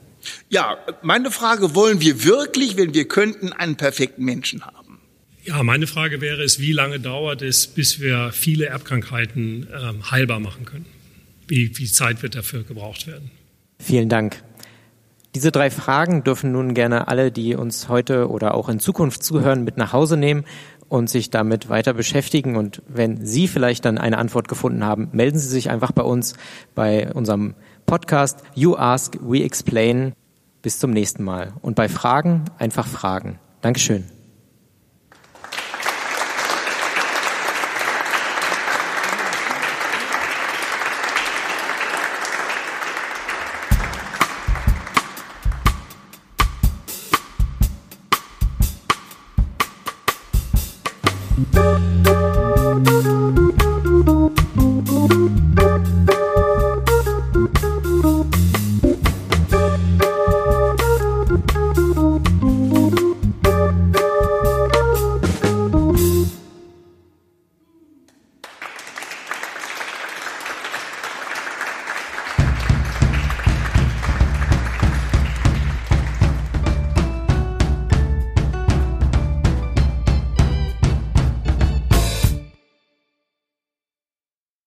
[0.49, 4.99] Ja, meine Frage, wollen wir wirklich, wenn wir könnten, einen perfekten Menschen haben?
[5.43, 10.39] Ja, meine Frage wäre es, wie lange dauert es, bis wir viele Erbkrankheiten ähm, heilbar
[10.39, 10.85] machen können?
[11.47, 13.31] Wie viel Zeit wird dafür gebraucht werden?
[13.79, 14.43] Vielen Dank.
[15.33, 19.63] Diese drei Fragen dürfen nun gerne alle, die uns heute oder auch in Zukunft zuhören,
[19.63, 20.45] mit nach Hause nehmen
[20.89, 22.55] und sich damit weiter beschäftigen.
[22.55, 26.35] Und wenn Sie vielleicht dann eine Antwort gefunden haben, melden Sie sich einfach bei uns,
[26.75, 27.55] bei unserem
[27.93, 30.13] Podcast You Ask, We Explain.
[30.63, 31.53] Bis zum nächsten Mal.
[31.61, 33.37] Und bei Fragen einfach fragen.
[33.61, 34.05] Dankeschön.